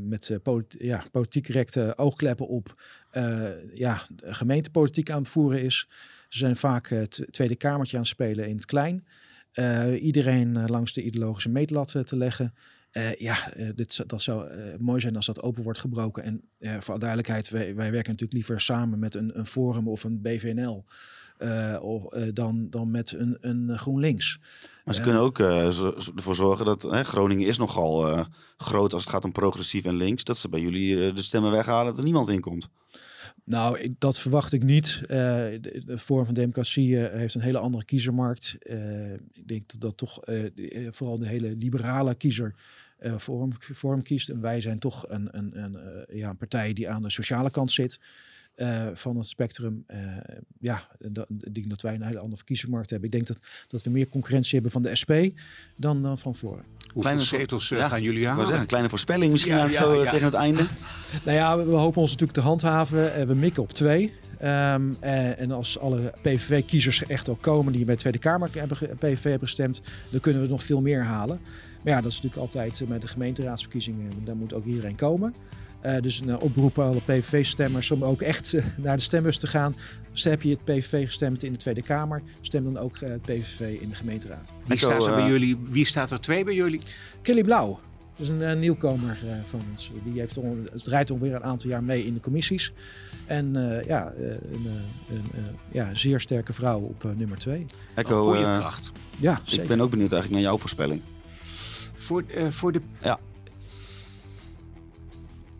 met 0.00 0.38
polit- 0.42 0.76
ja, 0.78 1.04
politiek 1.12 1.44
correcte 1.46 1.92
oogkleppen 1.96 2.48
op 2.48 2.82
ja, 3.72 4.02
gemeentepolitiek 4.24 5.10
aan 5.10 5.18
het 5.22 5.28
voeren 5.28 5.62
is. 5.62 5.88
Ze 6.28 6.38
zijn 6.38 6.56
vaak 6.56 6.88
het 6.88 7.26
Tweede 7.30 7.56
Kamertje 7.56 7.96
aan 7.96 8.02
het 8.02 8.10
spelen 8.12 8.48
in 8.48 8.54
het 8.56 8.64
klein. 8.66 9.06
Iedereen 10.00 10.66
langs 10.66 10.92
de 10.92 11.02
ideologische 11.02 11.48
meetlat 11.50 11.94
te 12.04 12.16
leggen. 12.16 12.54
Eh, 12.96 13.14
ja, 13.14 13.52
eh, 13.52 13.68
dit, 13.74 14.04
dat 14.06 14.22
zou 14.22 14.48
eh, 14.48 14.78
mooi 14.78 15.00
zijn 15.00 15.16
als 15.16 15.26
dat 15.26 15.42
open 15.42 15.62
wordt 15.62 15.78
gebroken. 15.78 16.22
En 16.22 16.42
voor 16.82 16.98
duidelijkheid, 16.98 17.48
wij, 17.48 17.74
wij 17.74 17.90
werken 17.90 18.10
natuurlijk 18.10 18.32
liever 18.32 18.60
samen 18.60 18.98
met 18.98 19.14
een, 19.14 19.38
een 19.38 19.46
Forum 19.46 19.88
of 19.88 20.04
een 20.04 20.22
BVNL. 20.22 20.84
of, 21.80 22.02
dan, 22.32 22.70
dan 22.70 22.90
met 22.90 23.12
een, 23.12 23.38
een 23.40 23.78
GroenLinks. 23.78 24.38
Maar 24.84 24.94
ze 24.94 25.00
kunnen 25.00 25.20
ook 25.20 25.38
ervoor 25.38 26.34
zorgen 26.34 26.64
dat 26.64 26.82
hè, 26.82 27.04
Groningen 27.04 27.46
is 27.46 27.58
nogal 27.58 28.26
groot 28.56 28.92
als 28.92 29.02
het 29.02 29.12
gaat 29.12 29.24
om 29.24 29.32
progressief 29.32 29.84
en 29.84 29.96
links. 29.96 30.24
Dat 30.24 30.36
ze 30.36 30.48
bij 30.48 30.60
jullie 30.60 31.12
de 31.12 31.22
stemmen 31.22 31.50
weghalen 31.50 31.86
dat 31.86 31.98
er 31.98 32.04
niemand 32.04 32.28
in 32.28 32.40
komt. 32.40 32.68
Nou, 33.44 33.94
dat 33.98 34.18
verwacht 34.18 34.52
ik 34.52 34.62
niet. 34.62 35.02
De, 35.06 35.82
de 35.84 35.98
Forum 35.98 36.24
van 36.24 36.34
Democratie 36.34 36.96
heeft 36.96 37.34
een 37.34 37.40
hele 37.40 37.58
andere 37.58 37.84
kiezermarkt. 37.84 38.56
Ik 39.32 39.48
denk 39.48 39.70
dat 39.70 39.80
dat 39.80 39.96
toch 39.96 40.20
vooral 40.90 41.18
de 41.18 41.26
hele 41.26 41.56
liberale 41.56 42.14
kiezer 42.14 42.54
eh 42.98 43.14
Forum, 43.18 43.50
Forum 43.58 44.02
kiest. 44.02 44.28
En 44.28 44.40
wij 44.40 44.60
zijn 44.60 44.78
toch 44.78 45.04
een, 45.08 45.28
een, 45.30 45.62
een, 45.62 45.76
eh, 45.76 46.16
ja, 46.18 46.28
een 46.28 46.36
partij 46.36 46.72
die 46.72 46.88
aan 46.90 47.02
de 47.02 47.10
sociale 47.10 47.50
kant 47.50 47.72
zit 47.72 48.00
eh, 48.54 48.86
van 48.94 49.16
het 49.16 49.26
spectrum. 49.26 49.84
Eh, 49.86 49.98
ja, 50.60 50.88
dat- 50.98 51.26
ik 51.40 51.54
denk 51.54 51.68
dat 51.70 51.80
wij 51.82 51.94
een 51.94 52.02
hele 52.02 52.18
andere 52.18 52.44
kiezermarkt 52.44 52.90
hebben. 52.90 53.08
Ik 53.08 53.14
denk 53.14 53.26
dat, 53.26 53.38
dat 53.68 53.82
we 53.82 53.90
meer 53.90 54.08
concurrentie 54.08 54.54
hebben 54.54 54.70
van 54.70 54.82
de 54.82 54.96
SP 55.00 55.12
dan, 55.76 56.02
dan 56.02 56.18
van 56.18 56.36
Forum. 56.36 56.64
Hoeveel 56.78 57.00
Kleine- 57.02 57.22
zetels 57.22 57.68
Ja, 57.68 57.88
gaan 57.88 58.02
jullie 58.02 58.28
aan? 58.28 58.36
zeggen, 58.38 58.58
een 58.60 58.66
kleine 58.66 58.88
voorspelling 58.88 59.32
misschien 59.32 59.52
Ja, 59.54 59.58
eigenlijk 59.60 59.90
ja, 59.90 59.96
zo 59.96 60.04
ja. 60.04 60.10
tegen 60.10 60.24
het 60.26 60.34
einde. 60.34 60.66
Nou 61.24 61.36
ja, 61.36 61.56
we, 61.58 61.64
we 61.64 61.74
hopen 61.74 62.00
ons 62.00 62.10
natuurlijk 62.10 62.38
te 62.38 62.44
handhaven. 62.44 63.26
We 63.26 63.34
mikken 63.34 63.62
op 63.62 63.72
twee. 63.72 64.12
Ehm, 64.38 64.92
eh, 65.00 65.40
en 65.40 65.50
als 65.50 65.78
alle 65.78 66.12
PVV-kiezers 66.22 67.06
echt 67.06 67.28
ook 67.28 67.42
komen 67.42 67.72
die 67.72 67.84
bij 67.84 67.94
de 67.94 68.00
Tweede 68.00 68.18
Kamer 68.18 68.48
hebben, 68.52 68.78
PVV 68.98 69.22
hebben 69.22 69.48
gestemd, 69.48 69.80
dan 70.10 70.20
kunnen 70.20 70.42
we 70.42 70.48
nog 70.48 70.62
veel 70.62 70.80
meer 70.80 71.02
halen. 71.02 71.40
Maar 71.86 71.94
ja, 71.94 72.00
dat 72.00 72.10
is 72.10 72.16
natuurlijk 72.16 72.42
altijd 72.42 72.80
eh, 72.80 72.88
met 72.88 73.00
de 73.00 73.08
gemeenteraadsverkiezingen, 73.08 74.24
daar 74.24 74.36
moet 74.36 74.54
ook 74.54 74.64
iedereen 74.64 74.96
komen. 74.96 75.34
Eh, 75.80 76.00
dus 76.00 76.20
een 76.20 76.28
eh, 76.28 76.42
oproep 76.42 76.78
aan 76.78 76.88
alle 76.88 77.00
PVV-stemmers 77.00 77.90
om 77.90 78.04
ook 78.04 78.22
echt 78.22 78.54
eh, 78.54 78.64
naar 78.76 78.96
de 78.96 79.02
stembus 79.02 79.38
te 79.38 79.46
gaan. 79.46 79.74
Dus 80.12 80.24
heb 80.24 80.42
je 80.42 80.50
het 80.50 80.64
PVV 80.64 81.04
gestemd 81.04 81.42
in 81.42 81.52
de 81.52 81.58
Tweede 81.58 81.82
Kamer, 81.82 82.22
stem 82.40 82.64
dan 82.64 82.78
ook 82.78 83.00
het 83.00 83.22
PVV 83.22 83.80
in 83.80 83.88
de 83.88 83.94
gemeenteraad. 83.94 84.52
Wie 84.66 84.78
staat 84.78 85.06
er 85.06 85.14
bij 85.14 85.26
jullie? 85.28 85.56
Wie 85.64 85.84
staat 85.84 86.10
er 86.10 86.20
twee 86.20 86.44
bij 86.44 86.54
jullie? 86.54 86.80
Kelly 87.22 87.42
Blauw. 87.42 87.80
Dat 88.16 88.28
is 88.28 88.46
een 88.46 88.58
nieuwkomer 88.58 89.18
eh, 89.26 89.36
van 89.42 89.62
ons. 89.70 89.90
Die 90.04 90.20
heeft 90.20 90.36
al, 90.36 90.56
het 90.72 90.84
draait 90.84 91.10
alweer 91.10 91.34
een 91.34 91.44
aantal 91.44 91.70
jaar 91.70 91.84
mee 91.84 92.04
in 92.04 92.14
de 92.14 92.20
commissies. 92.20 92.72
En 93.26 93.56
eh, 93.56 93.86
ja, 93.86 94.10
eh, 94.10 94.28
een, 94.28 94.66
eh, 94.66 95.16
een 95.16 95.24
eh, 95.32 95.40
ja, 95.72 95.94
zeer 95.94 96.20
sterke 96.20 96.52
vrouw 96.52 96.80
op 96.80 97.04
eh, 97.04 97.10
nummer 97.16 97.38
twee. 97.38 97.66
Echo, 97.94 98.22
goede 98.24 98.40
kracht. 98.58 98.92
Ja, 99.20 99.40
zeker. 99.44 99.62
ik 99.62 99.68
ben 99.68 99.80
ook 99.80 99.90
benieuwd 99.90 100.12
eigenlijk 100.12 100.42
naar 100.42 100.50
jouw 100.50 100.60
voorspelling. 100.60 101.02
Voor, 102.06 102.24
eh, 102.34 102.46
voor 102.50 102.72
de 102.72 102.80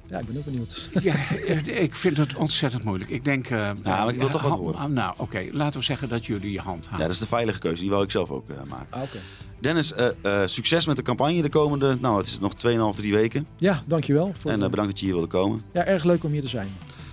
Ja, 0.09 0.19
ik 0.19 0.27
ben 0.27 0.37
ook 0.37 0.45
benieuwd. 0.45 0.89
Ja, 1.03 1.15
eh, 1.47 1.83
ik 1.83 1.95
vind 1.97 2.17
het 2.17 2.35
ontzettend 2.35 2.85
moeilijk. 2.85 3.11
Ik 3.11 3.25
denk. 3.25 3.47
eh, 3.51 3.71
maar 3.85 4.09
ik 4.09 4.19
wil 4.21 4.29
toch 4.29 4.43
wat 4.43 4.53
horen. 4.59 4.93
Nou, 4.93 5.15
oké. 5.19 5.49
Laten 5.53 5.79
we 5.81 5.85
zeggen 5.87 6.09
dat 6.09 6.27
jullie 6.27 6.53
je 6.53 6.61
hand 6.61 6.83
Ja, 6.83 6.89
houden. 6.89 7.07
dat 7.07 7.17
is 7.17 7.23
de 7.23 7.27
veilige 7.29 7.59
keuze. 7.59 7.81
Die 7.81 7.91
wil 7.91 8.03
ik 8.03 8.11
zelf 8.11 8.31
ook 8.31 8.49
eh, 8.49 8.57
maken. 8.69 8.87
Ah, 8.91 9.03
Oké. 9.03 9.19
Dennis, 9.61 9.93
eh, 9.93 10.09
eh, 10.23 10.49
succes 10.49 10.87
met 10.87 10.97
de 10.97 11.03
campagne 11.03 11.43
de 11.43 11.49
komende, 11.49 11.97
nou 12.01 12.19
het 12.19 12.27
is 12.27 12.39
nog 12.39 12.55
2,5, 12.55 12.95
3 12.95 13.13
weken. 13.15 13.47
Ja, 13.57 13.81
dankjewel. 13.87 14.31
Voor, 14.35 14.51
En 14.51 14.59
bedankt 14.59 14.91
dat 14.91 14.99
je 14.99 15.05
hier 15.05 15.15
wilde 15.15 15.29
komen. 15.31 15.63
ja, 15.73 15.85
erg 15.85 16.05
leuk 16.05 16.25
om 16.25 16.33
hier 16.33 16.41
te 16.41 16.49
zijn. 16.49 16.69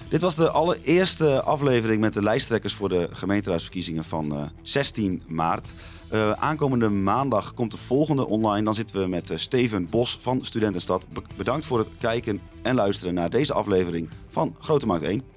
Dit 0.10 0.22
was 0.22 0.36
de 0.36 0.50
allereerste 0.52 1.42
aflevering 1.42 2.02
met 2.02 2.14
de 2.14 2.22
lijsttrekkers 2.24 2.74
voor 2.74 2.90
de 2.90 3.10
gemeenteraadsverkiezingen 3.12 4.04
van 4.04 4.36
eh, 4.36 4.44
16 4.62 5.24
maart. 5.28 5.74
Eh, 6.14 6.32
aankomende 6.32 6.90
maandag 6.90 7.54
komt 7.54 7.72
de 7.72 7.78
volgende 7.78 8.28
online. 8.28 8.64
Dan 8.64 8.74
zitten 8.76 9.02
we 9.02 9.08
met 9.08 9.30
eh, 9.30 9.38
Steven 9.38 9.90
Bos 9.90 10.18
van 10.20 10.46
Studentenstad. 10.46 11.08
Be- 11.14 11.22
bedankt 11.38 11.66
voor 11.66 11.80
het 11.80 11.98
kijken 12.00 12.42
en 12.62 12.76
luisteren 12.76 13.14
naar 13.14 13.30
deze 13.30 13.54
aflevering 13.54 14.10
van 14.30 14.56
Grote 14.60 14.86
Markt 14.86 15.04
1. 15.04 15.33